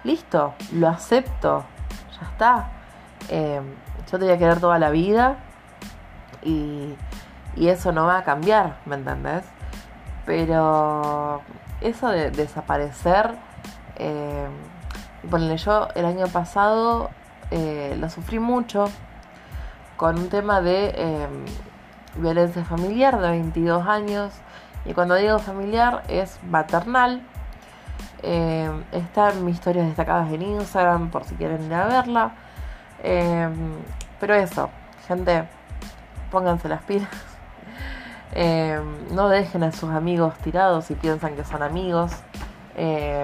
listo, 0.03 0.53
lo 0.75 0.87
acepto, 0.87 1.65
ya 2.21 2.29
está. 2.29 2.69
Eh, 3.31 3.59
yo 4.13 4.19
te 4.19 4.27
voy 4.27 4.35
a 4.35 4.39
querer 4.39 4.61
toda 4.61 4.79
la 4.79 4.91
vida 4.91 5.39
y, 6.43 6.95
eso 7.57 7.91
no 7.91 8.05
va 8.05 8.19
a 8.19 8.25
cambiar, 8.25 8.77
¿me 8.85 8.97
entendés? 8.97 9.47
Pero 10.27 11.41
eso 11.81 12.11
de 12.11 12.33
desaparecer, 12.33 13.35
eh, 13.97 14.47
yo 15.57 15.89
el 15.95 16.05
año 16.05 16.27
pasado 16.27 17.09
eh, 17.51 17.97
lo 17.99 18.11
sufrí 18.11 18.39
mucho 18.39 18.91
con 19.97 20.19
un 20.19 20.29
tema 20.29 20.61
de 20.61 20.93
eh, 20.95 21.27
violencia 22.17 22.65
familiar 22.65 23.21
de 23.21 23.31
22 23.31 23.87
años. 23.87 24.33
Y 24.85 24.93
cuando 24.93 25.15
digo 25.15 25.39
familiar 25.39 26.03
es 26.09 26.39
maternal, 26.45 27.23
eh, 28.23 28.71
está 28.93 29.31
en 29.31 29.45
mis 29.45 29.55
historias 29.55 29.87
destacadas 29.87 30.33
en 30.33 30.43
Instagram 30.43 31.11
por 31.11 31.25
si 31.25 31.35
quieren 31.37 31.65
ir 31.65 31.75
a 31.75 31.87
verla. 31.87 32.33
Eh, 33.03 33.49
pero 34.21 34.35
eso, 34.35 34.71
gente, 35.07 35.45
pónganse 36.31 36.69
las 36.69 36.83
pilas. 36.83 37.09
No 39.13 39.29
dejen 39.29 39.63
a 39.63 39.71
sus 39.71 39.91
amigos 39.91 40.35
tirados 40.39 40.87
si 40.87 40.97
piensan 40.97 41.37
que 41.37 41.45
son 41.45 41.63
amigos. 41.63 42.11
en 42.75 43.23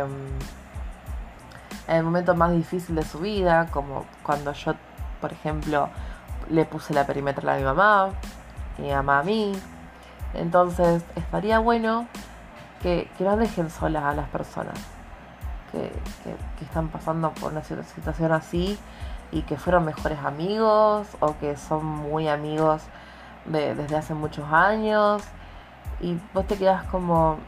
el 1.88 2.04
momento 2.04 2.36
más 2.36 2.52
difícil 2.52 2.94
de 2.94 3.02
su 3.02 3.18
vida, 3.18 3.66
como 3.72 4.04
cuando 4.22 4.52
yo, 4.52 4.74
por 5.20 5.32
ejemplo, 5.32 5.88
le 6.50 6.64
puse 6.64 6.94
la 6.94 7.06
perimetral 7.06 7.48
a 7.48 7.58
mi 7.58 7.64
mamá, 7.64 8.10
mi 8.78 8.90
mamá 8.90 9.20
a 9.20 9.22
mí. 9.22 9.52
Entonces, 10.34 11.02
estaría 11.16 11.58
bueno 11.58 12.06
que, 12.82 13.10
no 13.18 13.36
dejen 13.36 13.70
solas 13.70 14.04
a 14.04 14.14
las 14.14 14.28
personas 14.28 14.74
que, 15.72 15.92
están 16.62 16.88
pasando 16.88 17.32
por 17.32 17.52
una 17.52 17.62
situación 17.62 18.32
así 18.32 18.78
y 19.32 19.42
que 19.42 19.56
fueron 19.56 19.84
mejores 19.84 20.18
amigos 20.20 21.08
o 21.20 21.36
que 21.38 21.56
son 21.56 21.84
muy 21.84 22.28
amigos 22.28 22.82
desde 23.46 23.96
hace 23.96 24.14
muchos 24.14 24.44
años 24.52 25.22
y 26.00 26.18
vos 26.32 26.46
te 26.46 26.56
quedas 26.56 26.84
como, 26.84 27.38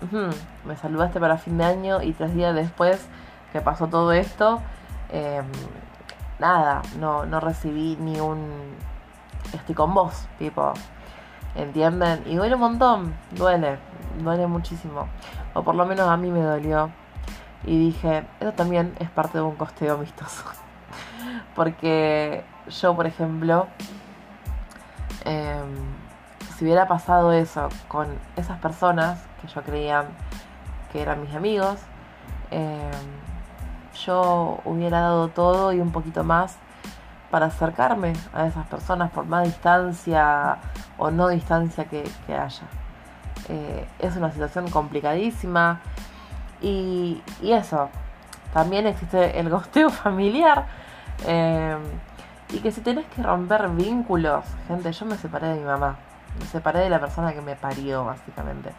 me 0.65 0.77
saludaste 0.77 1.21
para 1.21 1.39
fin 1.39 1.59
de 1.59 1.65
año 1.65 2.03
y 2.03 2.13
tres 2.13 2.35
días 2.35 2.55
después 2.55 3.07
que 3.53 3.61
pasó 3.61 3.87
todo 3.87 4.13
esto, 4.13 4.61
em, 5.11 5.45
nada, 6.39 6.83
no, 6.99 7.27
no 7.27 7.41
recibí 7.41 7.97
ni 8.01 8.21
un 8.21 8.49
estoy 9.53 9.75
con 9.75 9.95
vos, 9.95 10.27
tipo, 10.39 10.73
¿entienden? 11.55 12.23
Y 12.27 12.37
duele 12.37 12.55
un 12.55 12.61
montón, 12.61 13.15
duele, 13.33 13.79
duele 14.23 14.47
muchísimo. 14.47 15.09
O 15.55 15.63
por 15.63 15.75
lo 15.75 15.87
menos 15.87 16.09
a 16.09 16.17
mí 16.17 16.31
me 16.31 16.41
dolió. 16.41 16.91
Y 17.65 17.79
dije, 17.79 18.25
eso 18.41 18.53
también 18.53 18.95
es 18.99 19.09
parte 19.11 19.39
de 19.39 19.45
un 19.45 19.55
costeo 19.55 19.95
amistoso. 19.95 20.45
Porque 21.55 22.45
yo, 22.69 22.97
por 22.97 23.07
ejemplo, 23.07 23.69
em, 25.25 25.63
si 26.57 26.65
hubiera 26.65 26.89
pasado 26.89 27.33
eso 27.33 27.69
con 27.89 28.09
esas 28.37 28.59
personas 28.59 29.23
que 29.41 29.49
yo 29.49 29.63
creía 29.63 30.07
que 30.91 31.03
eran 31.03 31.21
mis 31.23 31.35
amigos, 31.35 31.79
em, 32.51 32.91
yo 34.05 34.61
hubiera 34.65 35.01
dado 35.01 35.29
todo 35.29 35.73
y 35.73 35.81
un 35.81 35.93
poquito 35.93 36.25
más 36.25 36.59
para 37.33 37.47
acercarme 37.47 38.13
a 38.35 38.47
esas 38.47 38.67
personas 38.67 39.11
por 39.11 39.25
más 39.25 39.45
distancia 39.45 40.59
o 40.99 41.11
no 41.11 41.29
distancia 41.29 41.87
que, 41.87 42.05
haya. 42.29 42.63
Eh, 43.49 43.89
es 43.99 44.17
una 44.17 44.31
situación 44.31 44.69
complicadísima 44.69 45.81
y, 46.61 47.23
eso, 47.43 47.89
también 48.53 48.87
existe 48.87 49.41
el 49.41 49.49
gosteo 49.49 49.89
familiar 50.05 50.67
eh, 51.27 51.79
y 52.51 52.59
que 52.59 52.71
si 52.71 52.83
tenés 52.83 53.07
que 53.07 53.23
romper 53.23 53.67
vínculos, 53.71 54.45
gente, 54.69 54.93
yo 54.93 55.07
me 55.07 55.17
separé 55.17 55.49
de 55.49 55.55
mi 55.55 55.65
mamá, 55.65 55.97
me 56.39 56.45
separé 56.45 56.81
de 56.81 56.91
la 56.91 57.01
persona 57.01 57.33
que 57.33 57.41
me 57.41 57.57
parió 57.57 58.05
básicamente. 58.05 58.73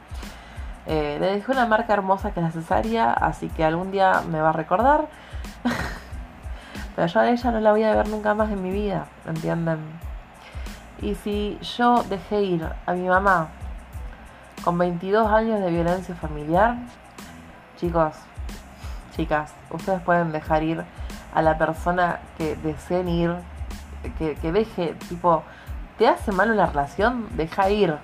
Eh, 0.85 1.17
le 1.19 1.25
dejé 1.25 1.51
una 1.51 1.65
marca 1.65 1.93
hermosa 1.93 2.31
que 2.31 2.39
es 2.39 2.45
necesaria, 2.45 3.11
así 3.13 3.49
que 3.49 3.65
algún 3.65 3.89
día 3.89 4.21
me 4.29 4.39
va 4.41 4.49
a 4.49 4.53
recordar. 4.53 5.07
Pero 6.95 7.08
yo 7.08 7.19
a 7.19 7.29
ella 7.29 7.51
no 7.51 7.60
la 7.60 7.71
voy 7.71 7.84
a 7.84 7.95
ver 7.95 8.08
nunca 8.10 8.34
más 8.34 8.51
en 8.51 8.62
mi 8.62 8.71
vida, 8.71 9.08
¿entienden? 9.25 9.79
Y 11.01 11.15
si 11.15 11.58
yo 11.77 12.03
dejé 12.03 12.43
ir 12.43 12.69
a 12.86 12.93
mi 12.93 13.08
mamá 13.08 13.49
con 14.63 14.77
22 14.77 15.27
años 15.27 15.60
de 15.60 15.71
violencia 15.71 16.15
familiar, 16.15 16.77
chicos, 17.77 18.15
chicas, 19.15 19.53
ustedes 19.69 20.01
pueden 20.01 20.32
dejar 20.32 20.63
ir 20.63 20.84
a 21.34 21.41
la 21.41 21.58
persona 21.58 22.19
que 22.38 22.56
deseen 22.58 23.10
ir, 23.10 23.36
que, 24.17 24.51
deje, 24.51 24.93
tipo, 25.10 25.43
te 25.97 26.08
hace 26.08 26.32
mal 26.32 26.51
una 26.51 26.67
relación, 26.67 27.27
deja 27.36 27.69
ir. 27.69 27.97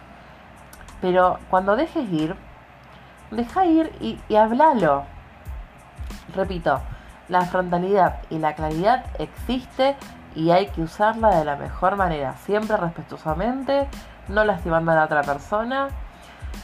Pero 1.00 1.40
cuando 1.50 1.76
dejes 1.76 2.12
ir, 2.12 2.36
deja 3.32 3.66
ir 3.66 3.96
y, 4.02 4.20
y 4.28 4.36
hablalo. 4.36 5.04
Repito, 6.36 6.82
la 7.30 7.42
frontalidad 7.44 8.22
y 8.30 8.40
la 8.40 8.56
claridad 8.56 9.06
existe 9.20 9.96
y 10.36 10.52
hay 10.52 10.68
que 10.68 10.82
usarla 10.82 11.36
de 11.36 11.46
la 11.46 11.56
mejor 11.56 11.96
manera, 11.96 12.36
siempre 12.38 12.78
respetuosamente, 12.78 13.88
no 14.28 14.44
lastimando 14.44 14.92
a 14.92 14.96
la 14.96 15.06
otra 15.06 15.22
persona, 15.22 15.90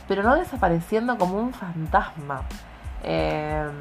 pero 0.08 0.24
no 0.24 0.36
desapareciendo 0.36 1.18
como 1.18 1.38
un 1.38 1.54
fantasma. 1.54 2.42
Em, 3.04 3.72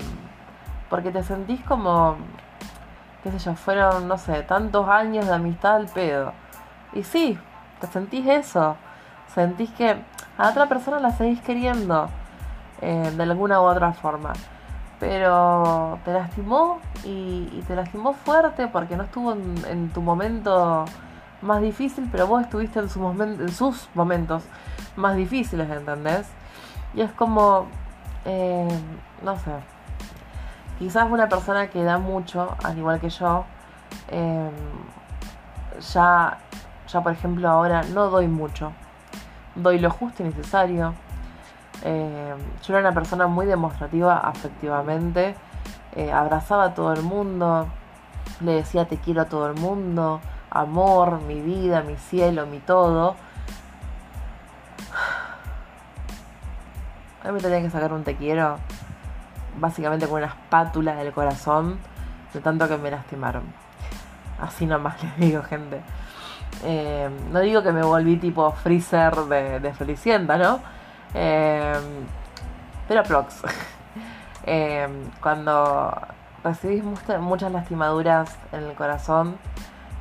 porque 0.88 1.10
te 1.10 1.22
sentís 1.22 1.62
como, 1.64 2.16
qué 3.22 3.30
sé 3.32 3.38
yo, 3.38 3.54
fueron, 3.54 4.08
no 4.08 4.18
sé, 4.18 4.42
tantos 4.42 4.88
años 4.88 5.26
de 5.26 5.34
amistad 5.34 5.76
al 5.76 5.86
pedo. 5.86 6.32
Y 6.92 7.02
sí, 7.02 7.38
te 7.80 7.86
sentís 7.88 8.26
eso. 8.26 8.76
Sentís 9.34 9.70
que 9.72 9.96
a 10.38 10.48
otra 10.50 10.66
persona 10.66 11.00
la 11.00 11.10
seguís 11.10 11.40
queriendo 11.40 12.08
eh, 12.80 13.12
de 13.16 13.22
alguna 13.22 13.60
u 13.60 13.64
otra 13.64 13.92
forma 13.92 14.32
pero 15.00 15.98
te 16.04 16.12
lastimó 16.12 16.80
y, 17.04 17.62
te 17.66 17.74
lastimó 17.74 18.12
fuerte 18.12 18.68
porque 18.68 18.96
no 18.96 19.04
estuvo 19.04 19.32
en, 19.32 19.90
tu 19.90 20.00
momento 20.02 20.84
más 21.42 21.60
difícil, 21.60 22.08
pero 22.10 22.26
vos 22.26 22.42
estuviste 22.42 22.78
en, 22.78 22.88
su 22.88 23.06
en 23.06 23.52
sus 23.52 23.88
momentos 23.94 24.44
más 24.96 25.16
difíciles, 25.16 25.68
¿entendés? 25.70 26.26
Y 26.94 27.00
es 27.00 27.12
como, 27.12 27.66
eh, 28.24 28.68
no 29.22 29.36
sé, 29.36 29.52
quizás 30.78 31.10
una 31.10 31.28
persona 31.28 31.68
que 31.68 31.82
da 31.82 31.98
mucho, 31.98 32.56
al 32.62 32.78
igual 32.78 33.00
que 33.00 33.10
yo, 33.10 33.44
eh, 34.08 34.50
ya, 35.92 36.38
ya 36.88 37.02
por 37.02 37.12
ejemplo 37.12 37.48
ahora 37.48 37.82
no 37.92 38.08
doy 38.10 38.28
mucho, 38.28 38.72
doy 39.54 39.78
lo 39.78 39.90
justo 39.90 40.22
y 40.22 40.26
necesario. 40.26 40.94
Eh, 41.84 42.34
yo 42.62 42.74
era 42.74 42.80
una 42.80 42.94
persona 42.94 43.26
muy 43.26 43.46
demostrativa 43.46 44.18
afectivamente, 44.18 45.36
abrazaba 46.12 46.64
a 46.64 46.74
todo 46.74 46.92
el 46.92 47.02
mundo, 47.02 47.68
le 48.40 48.52
decía 48.52 48.86
te 48.86 48.96
quiero 48.96 49.22
a 49.22 49.24
todo 49.26 49.46
el 49.46 49.54
mundo, 49.54 50.20
amor, 50.50 51.20
mi 51.22 51.40
vida, 51.40 51.82
mi 51.82 51.96
cielo, 51.96 52.46
mi 52.46 52.58
todo. 52.58 53.16
A 57.22 57.28
mí 57.28 57.32
me 57.32 57.40
tenía 57.40 57.62
que 57.62 57.70
sacar 57.70 57.92
un 57.92 58.04
te 58.04 58.16
quiero, 58.16 58.58
básicamente 59.58 60.06
con 60.06 60.18
una 60.18 60.26
espátula 60.26 60.94
del 60.94 61.12
corazón, 61.12 61.78
de 62.32 62.40
tanto 62.40 62.68
que 62.68 62.76
me 62.76 62.90
lastimaron. 62.90 63.44
Así 64.40 64.66
nomás 64.66 65.02
les 65.02 65.16
digo, 65.16 65.42
gente. 65.42 65.80
Eh, 66.62 67.08
no 67.32 67.40
digo 67.40 67.62
que 67.62 67.72
me 67.72 67.82
volví 67.82 68.16
tipo 68.16 68.52
freezer 68.52 69.14
de, 69.14 69.60
de 69.60 70.38
¿no? 70.38 70.60
Eh, 71.14 71.74
pero 72.88 73.02
prox. 73.02 73.42
Eh, 74.46 74.86
cuando 75.22 75.90
recibís 76.44 76.84
muchas 76.84 77.50
lastimaduras 77.50 78.36
en 78.52 78.64
el 78.64 78.74
corazón, 78.74 79.38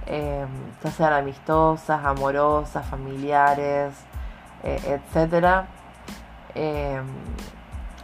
eh, 0.06 0.46
ya 0.84 0.92
sean 0.92 1.14
amistosas, 1.14 2.04
amorosas, 2.04 2.86
familiares, 2.86 3.94
eh, 4.64 5.00
etc. 5.16 5.66
Eh, 6.56 7.02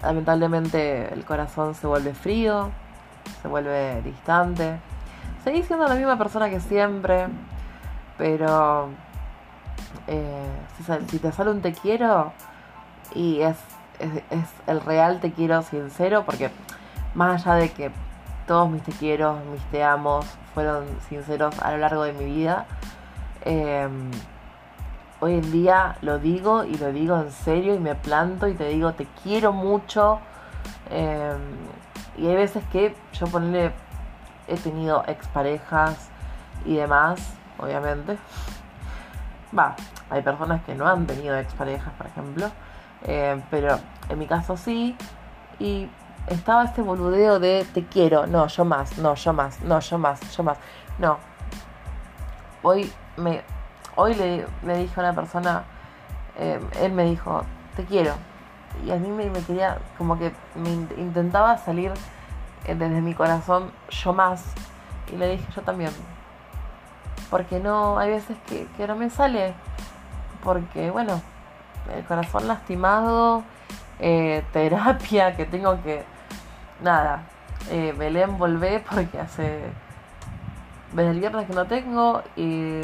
lamentablemente 0.02 1.13
el 1.13 1.26
corazón 1.26 1.76
se 1.76 1.88
vuelve 1.88 2.13
frío, 2.13 2.69
se 3.41 3.48
vuelve 3.50 4.02
distante. 4.02 4.80
Seguís 5.43 5.65
siendo 5.67 5.88
la 5.88 5.95
misma 5.95 6.17
persona 6.17 6.50
que 6.50 6.60
siempre, 6.62 7.28
pero 8.17 8.89
si, 11.08 11.19
te 11.19 11.32
sale 11.32 11.52
un 11.52 11.62
te 11.62 11.74
quiero 11.74 12.32
y 13.13 13.41
es, 13.41 13.58
es 14.00 14.50
el 14.67 14.82
real 14.82 15.19
te 15.19 15.32
quiero 15.32 15.62
sincero, 15.62 16.24
porque 16.26 16.52
más 17.13 17.45
allá 17.45 17.56
de 17.56 17.72
que 17.72 17.91
todos 18.48 18.69
mis 18.69 18.82
te 18.84 18.91
quiero, 18.91 19.39
mis 19.52 19.62
te 19.65 19.84
amos 19.84 20.26
fueron 20.54 20.86
sinceros 21.08 21.60
a 21.60 21.72
lo 21.72 21.78
largo 21.78 22.04
de 22.04 22.13
mi 22.13 22.26
vida. 22.26 22.65
Em, 23.45 24.10
hoy 25.19 25.36
en 25.36 25.52
día 25.52 25.98
lo 26.02 26.19
digo 26.19 26.63
y 26.63 26.76
lo 26.76 26.91
digo 26.91 27.19
en 27.19 27.32
serio 27.32 27.76
y 27.76 27.80
me 27.80 27.95
planto 27.95 28.48
y 28.48 28.56
te 28.56 28.67
digo 28.69 28.93
te 28.93 29.08
quiero 29.24 29.54
mucho. 29.54 30.19
Em, 30.89 31.38
y 32.17 32.28
hay 32.28 32.36
veces 32.36 32.63
que 32.72 32.95
yo 33.13 33.28
ponerle, 33.28 33.72
he 34.48 34.58
tenido 34.58 35.04
exparejas 35.08 36.10
y 36.65 36.76
demás, 36.76 37.19
obviamente. 37.60 38.17
Va, 39.58 39.76
hay 40.10 40.22
personas 40.22 40.63
que 40.63 40.76
no 40.76 40.88
han 40.88 41.06
tenido 41.06 41.38
exparejas, 41.38 41.93
por 41.93 42.08
ejemplo. 42.08 42.50
Em, 43.03 43.41
pero 43.49 43.79
en 44.09 44.19
mi 44.19 44.27
caso 44.27 44.57
sí. 44.57 44.95
Y 45.59 45.89
estaba 46.27 46.63
este 46.65 46.81
boludeo 46.81 47.39
de 47.39 47.65
te 47.73 47.85
quiero, 47.85 48.27
no, 48.27 48.47
yo 48.47 48.65
más, 48.65 48.97
no, 48.97 49.15
yo 49.15 49.33
más, 49.33 49.62
no, 49.62 49.79
yo 49.79 49.97
más, 49.97 50.19
yo 50.35 50.43
más. 50.43 50.57
No. 50.97 51.17
Hoy 52.62 52.91
me 53.17 53.43
hoy 53.99 54.15
le, 54.15 54.45
dije 54.77 54.93
a 54.95 54.99
una 55.01 55.13
persona, 55.13 55.63
eh, 56.38 56.59
él 56.81 56.93
me 56.93 57.03
dijo, 57.03 57.43
te 57.75 57.83
quiero. 57.83 58.13
Y 58.85 58.91
a 58.91 58.95
mí 58.95 59.09
me, 59.09 59.29
quería, 59.43 59.77
como 59.97 60.17
que 60.17 60.31
me 60.55 60.69
intentaba 60.69 61.57
salir 61.57 61.91
eh, 62.65 62.75
desde 62.75 63.01
mi 63.01 63.13
corazón, 63.13 63.71
yo 63.89 64.13
más. 64.13 64.43
Y 65.12 65.17
le 65.17 65.31
dije, 65.31 65.45
yo 65.55 65.62
también. 65.63 65.91
Porque 67.29 67.59
no, 67.59 67.99
hay 67.99 68.12
veces 68.12 68.38
que, 68.47 68.67
que 68.77 68.88
no 68.88 68.95
me 68.95 69.09
sale. 69.09 69.53
Porque, 70.43 70.91
bueno, 70.91 71.21
el 71.95 72.04
corazón 72.06 72.47
lastimado, 72.47 73.43
eh, 73.99 74.43
terapia 74.54 75.36
que 75.36 75.45
tengo 75.45 75.82
que 75.84 76.04
nada, 76.82 77.23
eh, 77.69 77.93
Belén 77.97 78.38
volvé 78.38 78.84
porque 78.89 79.19
hace 79.19 79.62
desde 80.93 81.12
el 81.12 81.19
viernes 81.19 81.45
que 81.45 81.54
no 81.54 81.65
tengo 81.65 82.23
y 82.36 82.82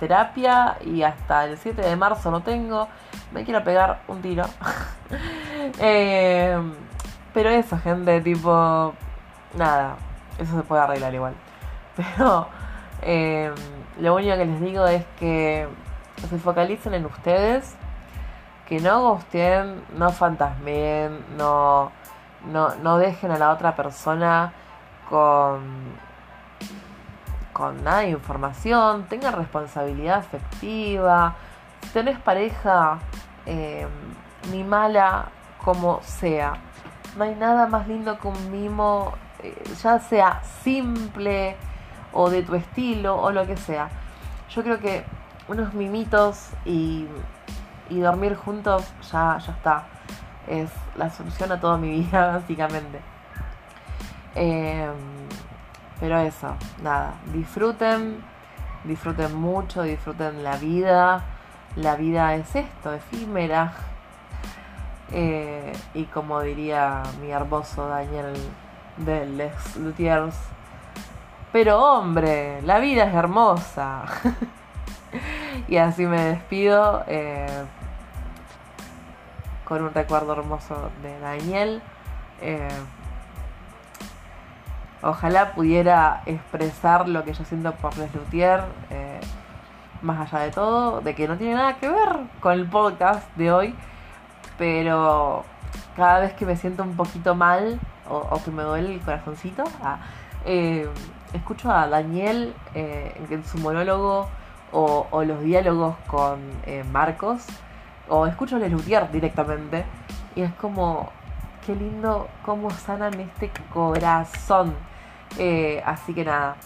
terapia 0.00 0.78
y 0.84 1.02
hasta 1.02 1.44
el 1.44 1.58
7 1.58 1.82
de 1.82 1.96
marzo 1.96 2.30
no 2.30 2.42
tengo. 2.42 2.88
Me 3.32 3.44
quiero 3.44 3.62
pegar 3.62 4.00
un 4.08 4.22
tiro. 4.22 4.44
Eh, 5.80 6.56
pero 7.34 7.50
eso, 7.50 7.78
gente, 7.78 8.20
tipo, 8.20 8.94
nada, 9.56 9.96
eso 10.38 10.56
se 10.56 10.62
puede 10.62 10.82
arreglar 10.82 11.14
igual. 11.14 11.34
Pero 11.96 12.48
eh, 13.02 13.52
lo 14.00 14.14
único 14.14 14.36
que 14.36 14.44
les 14.44 14.60
digo 14.60 14.86
es 14.86 15.04
que 15.18 15.68
se 16.28 16.38
focalicen 16.38 16.94
en 16.94 17.06
ustedes, 17.06 17.76
que 18.68 18.80
no 18.80 19.14
gusten, 19.14 19.82
no 19.96 20.10
fantasmen, 20.10 21.24
no 21.36 21.90
no, 22.46 22.74
no 22.76 22.98
dejen 22.98 23.30
a 23.30 23.38
la 23.38 23.50
otra 23.50 23.74
persona 23.74 24.52
con, 25.08 25.60
con 27.52 27.82
nada 27.84 28.00
de 28.00 28.10
información, 28.10 29.06
tengan 29.08 29.34
responsabilidad 29.34 30.18
afectiva. 30.18 31.34
Si 31.82 31.88
tenés 31.90 32.18
pareja, 32.18 32.98
em, 33.46 33.88
ni 34.52 34.64
mala 34.64 35.26
como 35.64 36.00
sea, 36.02 36.54
no 37.16 37.24
hay 37.24 37.34
nada 37.34 37.66
más 37.66 37.88
lindo 37.88 38.18
que 38.18 38.28
un 38.28 38.50
mimo, 38.50 39.14
eh, 39.42 39.62
ya 39.82 39.98
sea 39.98 40.42
simple 40.62 41.56
o 42.12 42.30
de 42.30 42.42
tu 42.42 42.54
estilo 42.54 43.16
o 43.20 43.30
lo 43.30 43.46
que 43.46 43.56
sea. 43.56 43.88
Yo 44.50 44.62
creo 44.62 44.78
que 44.78 45.04
unos 45.48 45.74
mimitos 45.74 46.50
y, 46.64 47.06
y 47.90 48.00
dormir 48.00 48.36
juntos 48.36 48.84
ya, 49.10 49.38
ya 49.38 49.52
está 49.52 49.84
es 50.48 50.70
la 50.96 51.10
solución 51.10 51.52
a 51.52 51.60
toda 51.60 51.76
mi 51.76 51.90
vida, 51.90 52.32
básicamente. 52.38 53.00
Em, 54.34 54.94
pero 56.00 56.18
eso, 56.18 56.54
nada, 56.82 57.14
disfruten, 57.32 58.22
disfruten 58.84 59.34
mucho, 59.34 59.82
disfruten 59.82 60.42
la 60.42 60.56
vida. 60.56 61.22
La 61.76 61.96
vida 61.96 62.34
es 62.34 62.54
esto, 62.56 62.92
efímera. 62.92 63.72
Eh, 65.12 65.72
y 65.94 66.04
como 66.04 66.40
diría 66.40 67.02
mi 67.20 67.30
hermoso 67.30 67.88
Daniel 67.88 68.34
de 68.98 69.24
Les 69.26 69.76
Lutiers, 69.76 70.36
pero 71.50 71.82
hombre, 71.82 72.60
la 72.62 72.78
vida 72.78 73.04
es 73.04 73.14
hermosa. 73.14 74.04
y 75.68 75.76
así 75.76 76.06
me 76.06 76.20
despido. 76.20 77.04
Eh, 77.06 77.64
con 79.68 79.82
un 79.82 79.92
recuerdo 79.92 80.32
hermoso 80.32 80.90
de 81.02 81.20
Daniel. 81.20 81.82
Eh, 82.40 82.68
ojalá 85.02 85.52
pudiera 85.52 86.22
expresar 86.24 87.06
lo 87.06 87.22
que 87.22 87.34
yo 87.34 87.44
siento 87.44 87.72
por 87.72 87.96
Les 87.98 88.12
Luthier, 88.14 88.62
eh, 88.88 89.20
más 90.00 90.32
allá 90.32 90.44
de 90.44 90.50
todo, 90.52 91.02
de 91.02 91.14
que 91.14 91.28
no 91.28 91.36
tiene 91.36 91.54
nada 91.54 91.76
que 91.76 91.88
ver 91.88 92.16
con 92.40 92.54
el 92.54 92.66
podcast 92.66 93.28
de 93.36 93.52
hoy, 93.52 93.74
pero 94.56 95.44
cada 95.96 96.20
vez 96.20 96.32
que 96.32 96.46
me 96.46 96.56
siento 96.56 96.82
un 96.82 96.96
poquito 96.96 97.34
mal 97.34 97.78
o, 98.08 98.40
que 98.42 98.50
me 98.50 98.62
duele 98.62 98.94
el 98.94 99.00
corazoncito, 99.00 99.64
ah, 99.82 99.98
eh, 100.46 100.88
escucho 101.34 101.70
a 101.70 101.86
Daniel 101.88 102.54
en 102.74 103.44
su 103.44 103.58
monólogo 103.58 104.28
o, 104.72 105.06
o 105.10 105.24
los 105.24 105.42
diálogos 105.42 105.94
con 106.06 106.40
Marcos 106.90 107.44
o 108.08 108.26
escucho 108.26 108.56
a 108.56 108.58
Lelutier 108.58 109.10
directamente 109.10 109.84
y 110.34 110.42
es 110.42 110.52
como, 110.54 111.10
qué 111.66 111.74
lindo 111.74 112.28
cómo 112.44 112.70
sanan 112.70 113.18
este 113.20 113.50
corazón. 113.72 114.74
Eh, 115.36 115.82
así 115.84 116.14
que 116.14 116.24
nada, 116.24 116.56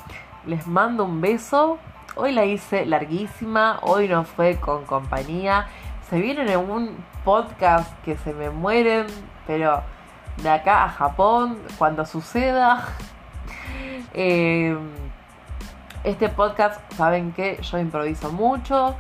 les 0.46 0.66
mando 0.66 1.04
un 1.04 1.20
beso. 1.20 1.78
Hoy 2.14 2.32
la 2.32 2.44
hice 2.44 2.84
larguísima, 2.84 3.78
hoy 3.82 4.08
no 4.08 4.24
fue 4.24 4.56
con 4.56 4.84
compañía. 4.84 5.66
Se 6.08 6.20
vienen 6.20 6.48
en 6.48 6.58
un 6.58 6.96
podcast 7.24 7.90
que 8.04 8.16
se 8.18 8.34
me 8.34 8.50
mueren, 8.50 9.06
pero 9.46 9.82
de 10.42 10.50
acá 10.50 10.84
a 10.84 10.88
Japón, 10.90 11.58
cuando 11.78 12.04
suceda. 12.06 12.86
Eh, 14.14 14.76
este 16.04 16.28
podcast, 16.28 16.78
saben 16.92 17.32
que 17.32 17.58
yo 17.62 17.78
improviso 17.78 18.30
mucho 18.30 18.94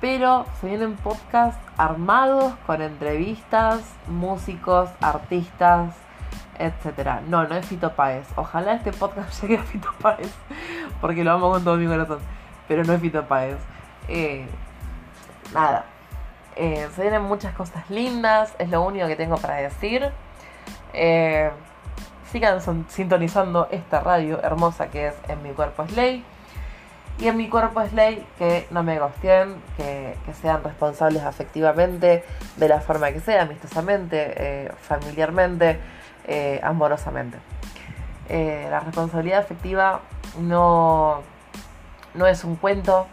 pero 0.00 0.46
se 0.60 0.68
vienen 0.68 0.96
podcasts 0.96 1.60
armados 1.76 2.54
con 2.66 2.82
entrevistas, 2.82 3.82
músicos, 4.08 4.90
artistas, 5.00 5.94
etcétera. 6.58 7.22
No, 7.26 7.44
no 7.46 7.56
es 7.56 7.66
Fito 7.66 7.92
Páez. 7.94 8.26
Ojalá 8.36 8.74
este 8.74 8.92
podcast 8.92 9.42
llegue 9.42 9.58
a 9.58 9.62
Fito 9.62 9.88
Páez, 10.00 10.32
porque 11.00 11.24
lo 11.24 11.32
amo 11.32 11.50
con 11.50 11.64
todo 11.64 11.76
mi 11.76 11.86
corazón. 11.86 12.20
pero 12.68 12.84
no 12.84 12.92
es 12.92 13.00
Fito 13.00 13.26
Páez. 13.26 13.58
Eh, 14.08 14.46
nada. 15.52 15.84
Eh, 16.56 16.88
se 16.94 17.02
vienen 17.02 17.22
muchas 17.22 17.54
cosas 17.54 17.88
lindas, 17.88 18.54
es 18.58 18.68
lo 18.68 18.82
único 18.82 19.06
que 19.06 19.16
tengo 19.16 19.36
para 19.36 19.56
decir. 19.56 20.10
Eh, 20.92 21.50
sigan 22.30 22.60
sintonizando 22.88 23.68
esta 23.70 24.00
radio 24.00 24.40
hermosa 24.42 24.88
que 24.88 25.08
es 25.08 25.14
En 25.28 25.42
mi 25.42 25.50
cuerpo 25.50 25.84
es 25.84 25.92
ley. 25.92 26.24
Y 27.20 27.28
en 27.28 27.36
mi 27.36 27.48
cuerpo 27.48 27.82
es 27.82 27.92
ley 27.92 28.26
que 28.38 28.66
no 28.70 28.82
me 28.82 28.98
gosteen, 28.98 29.56
que, 29.76 30.16
sean 30.40 30.64
responsables 30.64 31.22
afectivamente, 31.22 32.24
de 32.56 32.68
la 32.68 32.80
forma 32.80 33.12
que 33.12 33.20
sea, 33.20 33.42
amistosamente, 33.42 34.72
familiarmente, 34.80 35.78
amorosamente. 36.62 37.36
la 38.28 38.80
responsabilidad 38.80 39.40
afectiva 39.40 40.00
no, 40.38 41.22
no 42.14 42.26
es 42.26 42.44
un 42.44 42.56
cuento, 42.56 43.06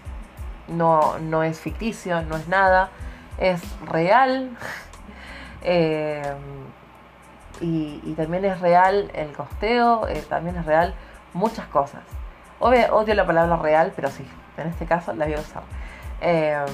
no, 0.68 1.18
no 1.20 1.43
es 1.43 1.60
ficticio, 1.60 2.22
no 2.24 2.38
es 2.38 2.47
nada, 2.47 2.89
es 3.38 3.62
real. 3.86 4.51
Eh, 5.70 6.22
y, 7.60 8.14
también 8.16 8.45
es 8.45 8.62
real 8.62 9.12
el 9.14 9.34
costeo, 9.34 10.08
eh, 10.08 10.24
también 10.30 10.55
es 10.55 10.66
real 10.66 10.93
muchas 11.34 11.66
cosas. 11.66 12.03
Obvio, 12.60 12.95
odio 12.95 13.14
la 13.14 13.26
palabra 13.26 13.58
real, 13.58 13.93
pero 13.95 14.10
sí, 14.10 14.28
en 14.58 14.68
este 14.68 14.86
caso 14.86 15.14
la 15.14 15.26
voy 15.26 15.36
a 15.36 15.39
usar. 15.39 15.64
Eh, 16.22 16.66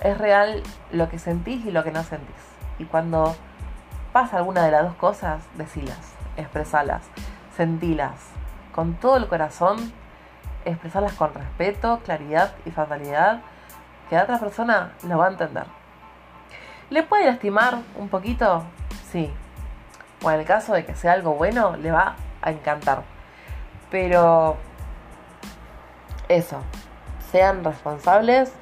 es 0.00 0.18
real 0.18 0.62
lo 0.92 1.08
que 1.08 1.18
sentís 1.18 1.64
y 1.64 1.70
lo 1.70 1.82
que 1.82 1.90
no 1.90 2.02
sentís. 2.02 2.34
Y 2.78 2.84
cuando 2.84 3.34
pasa 4.12 4.36
alguna 4.36 4.64
de 4.64 4.70
las 4.70 4.82
dos 4.84 4.94
cosas, 4.94 5.42
decilas, 5.54 6.14
expresalas, 6.36 7.02
sentilas 7.56 8.12
con 8.74 8.94
todo 8.94 9.16
el 9.16 9.28
corazón 9.28 9.92
expresarlas 10.64 11.12
con 11.14 11.32
respeto, 11.34 12.00
claridad 12.04 12.52
y 12.64 12.70
fatalidad, 12.70 13.40
que 14.08 14.16
la 14.16 14.24
otra 14.24 14.38
persona 14.38 14.92
lo 15.06 15.18
va 15.18 15.26
a 15.26 15.30
entender. 15.30 15.64
¿Le 16.90 17.02
puede 17.02 17.26
lastimar 17.26 17.78
un 17.96 18.08
poquito? 18.08 18.64
Sí. 19.10 19.32
O 20.22 20.30
en 20.30 20.40
el 20.40 20.46
caso 20.46 20.74
de 20.74 20.84
que 20.84 20.94
sea 20.94 21.12
algo 21.12 21.34
bueno, 21.34 21.76
le 21.76 21.90
va 21.90 22.16
a 22.42 22.50
encantar. 22.50 23.02
Pero 23.90 24.56
eso, 26.28 26.58
sean 27.32 27.64
responsables 27.64 28.52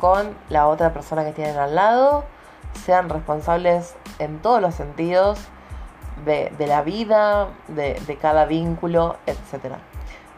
con 0.00 0.34
la 0.48 0.66
otra 0.68 0.92
persona 0.92 1.24
que 1.24 1.32
tienen 1.32 1.56
al 1.56 1.74
lado, 1.74 2.24
sean 2.84 3.08
responsables 3.08 3.94
en 4.18 4.40
todos 4.40 4.60
los 4.60 4.74
sentidos 4.74 5.38
de, 6.24 6.52
la 6.66 6.82
vida, 6.82 7.48
de, 7.68 7.94
de 8.06 8.16
cada 8.16 8.44
vínculo, 8.46 9.16
etcétera 9.26 9.78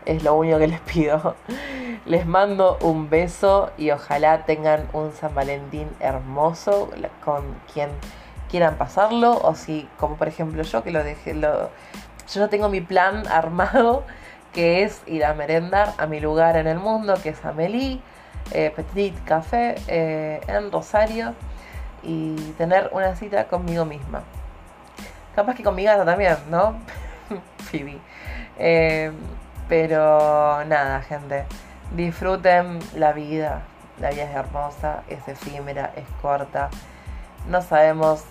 es 0.07 0.23
lo 0.23 0.35
único 0.35 0.59
que 0.59 0.69
les 0.69 0.81
pido. 0.81 1.37
Les 2.07 2.25
mando 2.25 2.79
un 2.83 3.11
beso 3.11 3.71
y 3.77 3.91
ojalá 3.91 4.45
tengan 4.45 4.89
un 4.93 5.13
San 5.13 5.35
Valentín 5.35 5.89
hermoso 5.99 6.89
con 7.25 7.43
quien 7.73 7.91
quieran 8.49 8.77
pasarlo 8.77 9.41
o 9.43 9.57
si 9.57 9.89
como 9.99 10.15
por 10.15 10.29
ejemplo 10.29 10.63
yo 10.63 10.85
que 10.85 10.93
lo 10.93 11.03
dejé 11.03 11.35
lo 11.35 11.69
yo 12.33 12.41
ya 12.41 12.49
tengo 12.49 12.69
mi 12.69 12.81
plan 12.81 13.27
armado 13.31 14.05
que 14.57 14.83
es 14.83 15.03
ir 15.07 15.25
a 15.25 15.35
merendar 15.35 15.95
a 15.99 16.07
mi 16.07 16.19
lugar 16.19 16.57
en 16.57 16.67
el 16.67 16.81
mundo 16.81 17.15
que 17.23 17.29
es 17.29 17.45
Amelie 17.45 18.01
eh, 18.51 18.73
Petit 18.75 19.15
Café 19.25 19.77
eh, 19.87 20.41
en 20.49 20.73
Rosario 20.73 21.35
y 22.03 22.35
tener 22.59 22.91
una 22.93 23.15
cita 23.15 23.45
conmigo 23.47 23.85
misma 23.85 24.25
capaz 25.37 25.55
que 25.55 25.63
con 25.63 25.77
mi 25.77 25.85
gata 25.85 26.05
también 26.05 26.37
¿no? 26.51 26.75
Phoebe 27.71 28.01
eh, 28.59 29.13
pero 29.69 30.65
nada, 30.65 31.03
gente, 31.03 31.45
disfruten 31.95 32.79
la 32.95 33.13
vida. 33.13 33.63
La 34.01 34.11
vida 34.11 34.25
es 34.25 34.35
hermosa, 34.37 35.03
es 35.09 35.27
efímera, 35.27 35.93
es 35.97 36.05
corta. 36.23 36.69
No 37.49 37.63
sabemos 37.63 38.25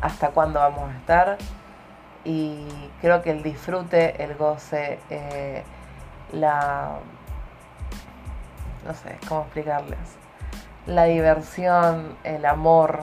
hasta 0.00 0.28
cuándo 0.30 0.58
vamos 0.58 0.90
a 0.90 0.96
estar. 0.96 1.38
Y 2.24 2.66
creo 3.00 3.22
que 3.22 3.30
el 3.30 3.42
disfrute, 3.42 4.22
el 4.22 4.34
goce, 4.36 4.98
eh, 5.10 5.62
la... 6.32 6.98
no 8.86 8.94
sé 8.94 9.18
cómo 9.28 9.42
explicarles. 9.42 9.98
La 10.86 11.04
diversión, 11.04 12.16
el 12.24 12.44
amor, 12.44 13.00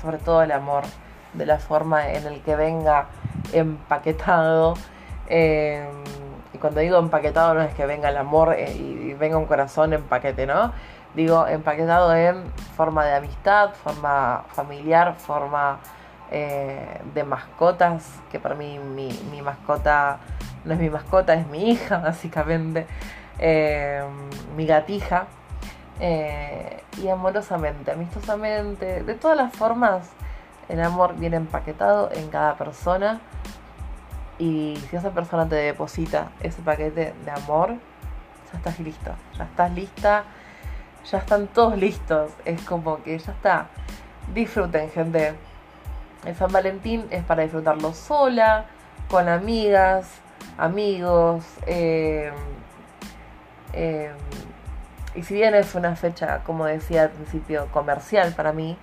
sobre 0.00 0.18
todo 0.18 0.42
el 0.42 0.52
amor, 0.52 0.84
de 1.34 1.46
la 1.46 1.58
forma 1.58 2.08
en 2.10 2.26
el 2.26 2.40
que 2.42 2.56
venga 2.56 3.06
empaquetado. 3.52 4.74
Eh, 5.28 5.88
cuando 6.60 6.80
digo 6.80 6.98
empaquetado 6.98 7.54
no 7.54 7.62
es 7.62 7.74
que 7.74 7.86
venga 7.86 8.08
el 8.08 8.16
amor 8.16 8.54
eh, 8.56 8.72
y 8.72 9.14
venga 9.14 9.36
un 9.36 9.46
corazón 9.46 9.92
en 9.92 10.02
paquete, 10.04 10.46
¿no? 10.46 10.72
Digo 11.14 11.46
empaquetado 11.46 12.14
en 12.14 12.44
forma 12.76 13.04
de 13.04 13.14
amistad, 13.14 13.70
forma 13.70 14.44
familiar, 14.52 15.14
forma 15.16 15.78
eh, 16.32 17.00
de 17.14 17.24
mascotas, 17.24 18.20
que 18.30 18.40
para 18.40 18.54
mí 18.54 18.78
mi, 18.78 19.42
mascota 19.42 20.18
no 20.64 20.74
es 20.74 20.80
mi 20.80 20.90
mascota, 20.90 21.34
es 21.34 21.46
mi 21.46 21.70
hija, 21.70 21.98
básicamente, 22.02 22.86
eh, 23.38 24.02
mi 24.56 24.66
gatija. 24.66 25.26
y 26.00 27.08
amorosamente, 27.08 27.92
amistosamente, 27.92 29.02
de 29.04 29.14
todas 29.14 29.36
las 29.36 29.52
formas, 29.54 30.10
el 30.68 30.80
amor 30.82 31.16
viene 31.16 31.36
empaquetado 31.36 32.10
en 32.12 32.28
cada 32.28 32.56
persona 32.56 33.20
y 34.38 34.76
si 34.88 34.96
esa 34.96 35.10
persona 35.10 35.48
te 35.48 35.54
deposita 35.56 36.32
ese 36.40 36.62
paquete 36.62 37.14
de 37.24 37.30
amor, 37.30 37.76
ya 38.50 38.58
estás 38.58 38.80
listo, 38.80 39.12
ya 39.38 39.44
estás 39.44 39.72
lista, 39.72 40.24
ya 41.10 41.18
están 41.18 41.46
todos 41.48 41.76
listos. 41.76 42.32
Es 42.44 42.62
como 42.62 43.02
que 43.02 43.18
ya 43.18 43.32
está. 43.32 43.68
Disfruten, 44.34 44.90
gente. 44.90 45.34
El 46.24 46.36
San 46.36 46.52
Valentín 46.52 47.06
es 47.10 47.24
para 47.24 47.42
disfrutarlo 47.42 47.92
sola, 47.92 48.66
con 49.08 49.28
amigas, 49.28 50.06
amigos. 50.56 51.44
Eh, 51.66 52.30
eh, 53.72 54.12
y 55.14 55.22
si 55.22 55.34
bien 55.34 55.54
es 55.54 55.74
una 55.74 55.96
fecha, 55.96 56.40
como 56.44 56.66
decía 56.66 57.02
al 57.02 57.10
principio, 57.10 57.66
comercial 57.72 58.32
para 58.34 58.52
mí, 58.52 58.76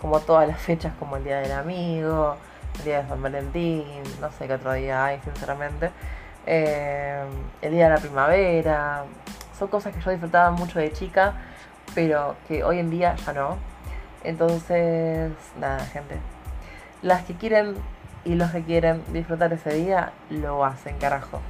como 0.00 0.20
todas 0.20 0.48
las 0.48 0.60
fechas, 0.60 0.92
como 0.98 1.16
el 1.16 1.24
Día 1.24 1.40
del 1.40 1.52
Amigo, 1.52 2.36
el 2.78 2.84
día 2.84 3.02
de 3.02 3.08
San 3.08 3.22
Valentín, 3.22 3.84
no 4.20 4.30
sé 4.32 4.46
qué 4.46 4.54
otro 4.54 4.72
día 4.72 5.04
hay, 5.04 5.20
sinceramente. 5.20 5.90
Eh, 6.46 7.22
el 7.62 7.72
día 7.72 7.84
de 7.88 7.94
la 7.94 8.00
primavera. 8.00 9.04
Son 9.58 9.68
cosas 9.68 9.94
que 9.94 10.00
yo 10.00 10.10
disfrutaba 10.10 10.50
mucho 10.50 10.78
de 10.80 10.92
chica, 10.92 11.34
pero 11.94 12.34
que 12.48 12.64
hoy 12.64 12.80
en 12.80 12.90
día 12.90 13.14
ya 13.14 13.32
no. 13.32 13.56
Entonces, 14.24 15.32
nada, 15.58 15.80
gente. 15.86 16.16
Las 17.02 17.24
que 17.24 17.34
quieren 17.34 17.74
y 18.24 18.34
los 18.34 18.50
que 18.50 18.62
quieren 18.62 19.02
disfrutar 19.12 19.52
ese 19.52 19.74
día, 19.74 20.12
lo 20.30 20.64
hacen, 20.64 20.96
carajo. 20.98 21.40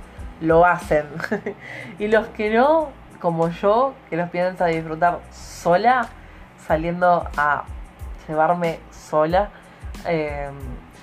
Lo 0.40 0.64
hacen. 0.66 1.06
y 1.98 2.08
los 2.08 2.26
que 2.28 2.52
no, 2.54 2.88
como 3.20 3.48
yo, 3.48 3.94
que 4.10 4.16
los 4.16 4.30
piensa 4.30 4.66
disfrutar 4.66 5.20
sola, 5.30 6.08
saliendo 6.66 7.28
a 7.36 7.64
llevarme 8.26 8.80
sola. 8.90 9.50
Eh, 10.06 10.50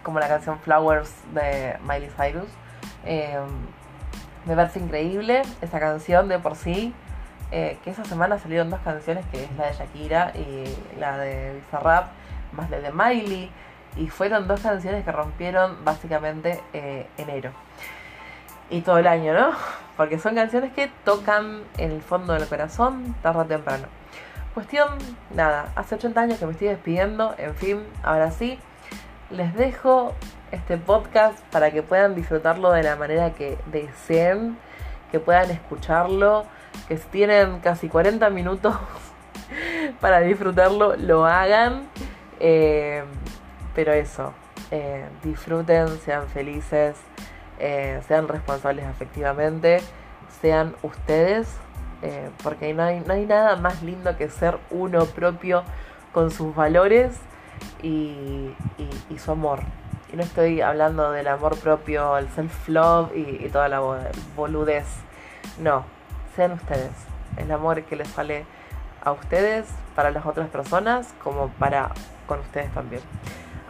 como 0.03 0.19
la 0.19 0.27
canción 0.27 0.59
Flowers 0.59 1.13
de 1.33 1.77
Miley 1.83 2.09
Cyrus. 2.09 2.49
Em, 3.05 3.47
me 4.45 4.55
parece 4.55 4.79
increíble 4.79 5.41
esa 5.61 5.79
canción 5.79 6.27
de 6.27 6.39
por 6.39 6.55
sí. 6.55 6.93
Eh, 7.51 7.77
que 7.83 7.89
esa 7.89 8.05
semana 8.05 8.37
salieron 8.37 8.69
dos 8.69 8.79
canciones, 8.81 9.25
que 9.31 9.43
es 9.43 9.55
la 9.55 9.67
de 9.67 9.73
Shakira 9.73 10.33
y 10.35 10.99
la 10.99 11.17
de 11.17 11.53
Bizarrap, 11.55 12.09
más 12.53 12.69
la 12.69 12.79
de 12.79 12.91
Miley. 12.91 13.51
Y 13.95 14.07
fueron 14.07 14.47
dos 14.47 14.61
canciones 14.61 15.03
que 15.03 15.11
rompieron 15.11 15.83
básicamente 15.83 16.61
eh, 16.73 17.07
enero. 17.17 17.51
Y 18.69 18.81
todo 18.81 18.99
el 18.99 19.07
año, 19.07 19.33
¿no? 19.33 19.51
Porque 19.97 20.19
son 20.19 20.35
canciones 20.35 20.71
que 20.73 20.89
tocan 21.03 21.63
en 21.77 21.91
el 21.91 22.01
fondo 22.01 22.33
del 22.33 22.47
corazón 22.47 23.15
tarde 23.21 23.39
o 23.39 23.45
temprano. 23.45 23.87
Cuestión, 24.53 24.89
nada, 25.33 25.71
hace 25.75 25.95
80 25.95 26.21
años 26.21 26.39
que 26.39 26.45
me 26.45 26.51
estoy 26.51 26.67
despidiendo, 26.67 27.35
en 27.37 27.55
fin, 27.55 27.83
ahora 28.03 28.31
sí, 28.31 28.59
les 29.29 29.53
dejo 29.55 30.13
este 30.51 30.77
podcast 30.77 31.39
para 31.51 31.71
que 31.71 31.83
puedan 31.83 32.15
disfrutarlo 32.15 32.71
de 32.71 32.83
la 32.83 32.95
manera 32.95 33.31
que 33.31 33.57
deseen, 33.67 34.57
que 35.11 35.19
puedan 35.19 35.51
escucharlo, 35.51 36.45
que 36.87 36.97
si 36.97 37.07
tienen 37.09 37.59
casi 37.59 37.89
40 37.89 38.29
minutos 38.29 38.75
para 40.01 40.21
disfrutarlo, 40.21 40.95
lo 40.95 41.25
hagan. 41.25 41.87
Eh, 42.39 43.03
pero 43.75 43.93
eso, 43.93 44.33
eh, 44.71 45.05
disfruten, 45.23 45.87
sean 45.99 46.27
felices, 46.27 46.95
eh, 47.59 48.01
sean 48.07 48.27
responsables 48.27 48.85
afectivamente, 48.85 49.81
sean 50.41 50.75
ustedes, 50.83 51.47
porque 52.43 52.73
no 52.73 52.83
hay, 52.83 53.01
no 53.01 53.13
hay 53.13 53.25
nada 53.25 53.57
más 53.57 53.83
lindo 53.83 54.15
que 54.15 54.29
ser 54.29 54.57
uno 54.69 55.03
propio 55.05 55.63
con 56.13 56.31
sus 56.31 56.55
valores 56.55 57.19
y, 57.81 58.55
su 59.17 59.31
amor. 59.31 59.59
Y 60.11 60.15
no 60.15 60.23
estoy 60.23 60.61
hablando 60.61 61.11
del 61.11 61.27
amor 61.27 61.57
propio, 61.59 62.17
el 62.17 62.29
self-love 62.29 63.11
y, 63.15 63.49
toda 63.49 63.67
la 63.67 63.81
boludez. 64.35 64.85
No, 65.59 65.83
sean 66.35 66.53
ustedes. 66.53 66.91
el 67.37 67.51
amor 67.51 67.83
que 67.83 67.95
les 67.95 68.13
vale 68.15 68.45
a 69.03 69.11
ustedes, 69.11 69.65
para 69.95 70.11
las 70.11 70.25
otras 70.25 70.49
personas, 70.49 71.13
como 71.23 71.49
para 71.49 71.91
con 72.27 72.39
ustedes 72.39 72.71
también. 72.73 73.01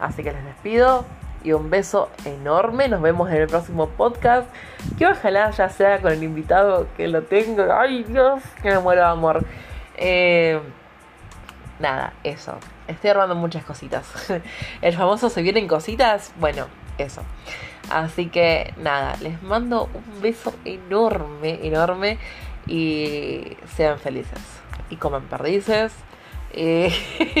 Así 0.00 0.22
que 0.22 0.32
les 0.32 0.44
despido 0.44 1.04
y 1.42 1.52
un 1.52 1.70
beso 1.70 2.10
enorme. 2.24 2.88
Nos 2.88 3.02
vemos 3.02 3.30
en 3.30 3.36
el 3.36 3.46
próximo 3.46 3.88
podcast. 3.88 4.48
Que 4.98 5.06
ojalá 5.06 5.50
ya 5.50 5.68
sea 5.68 6.00
con 6.00 6.12
el 6.12 6.22
invitado 6.22 6.88
que 6.96 7.08
lo 7.08 7.22
tengo. 7.22 7.72
Ay 7.72 8.04
Dios, 8.04 8.42
que 8.62 8.70
me 8.70 8.78
muero 8.78 9.02
de 9.02 9.08
amor. 9.08 9.44
Eh, 9.96 10.60
nada, 11.78 12.12
eso. 12.24 12.56
Estoy 12.88 13.10
armando 13.10 13.34
muchas 13.34 13.64
cositas. 13.64 14.06
El 14.82 14.96
famoso 14.96 15.28
se 15.30 15.42
vienen 15.42 15.68
cositas. 15.68 16.32
Bueno, 16.36 16.66
eso. 16.98 17.22
Así 17.90 18.28
que 18.28 18.72
nada, 18.78 19.16
les 19.20 19.42
mando 19.42 19.88
un 19.94 20.22
beso 20.22 20.54
enorme, 20.64 21.60
enorme. 21.62 22.18
Y 22.66 23.56
sean 23.76 23.98
felices. 23.98 24.40
Y 24.90 24.96
coman 24.96 25.24
perdices. 25.24 25.92
Y 26.52 26.88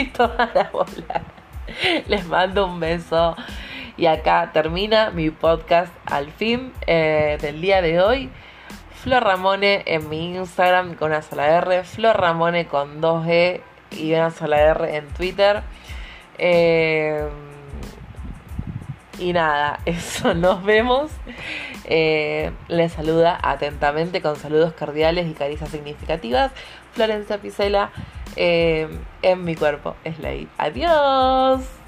toda 0.16 0.50
la 0.54 0.70
bola. 0.70 1.39
Les 2.08 2.26
mando 2.26 2.66
un 2.66 2.80
beso. 2.80 3.36
Y 3.96 4.06
acá 4.06 4.50
termina 4.52 5.10
mi 5.10 5.30
podcast 5.30 5.92
al 6.06 6.30
fin 6.30 6.72
eh, 6.86 7.38
del 7.40 7.60
día 7.60 7.82
de 7.82 8.00
hoy. 8.00 8.30
Flor 9.02 9.24
Ramone 9.24 9.82
en 9.86 10.08
mi 10.08 10.34
Instagram 10.34 10.94
con 10.94 11.10
una 11.10 11.22
sola 11.22 11.46
R. 11.58 11.84
Flor 11.84 12.18
Ramone 12.18 12.66
con 12.66 13.00
2E 13.00 13.60
y 13.92 14.12
una 14.12 14.30
sola 14.30 14.60
R 14.60 14.96
en 14.96 15.08
Twitter. 15.08 15.62
Eh, 16.38 17.28
y 19.18 19.32
nada, 19.32 19.80
eso, 19.84 20.34
nos 20.34 20.64
vemos. 20.64 21.10
Eh, 21.84 22.52
les 22.68 22.92
saluda 22.92 23.38
atentamente 23.42 24.22
con 24.22 24.36
saludos 24.36 24.72
cordiales 24.72 25.26
y 25.28 25.34
caricias 25.34 25.70
significativas. 25.70 26.52
Florencia 26.92 27.38
Picela 27.38 27.90
en 28.36 29.44
mi 29.44 29.54
cuerpo 29.56 29.96
ley. 30.20 30.48
Adiós. 30.58 31.79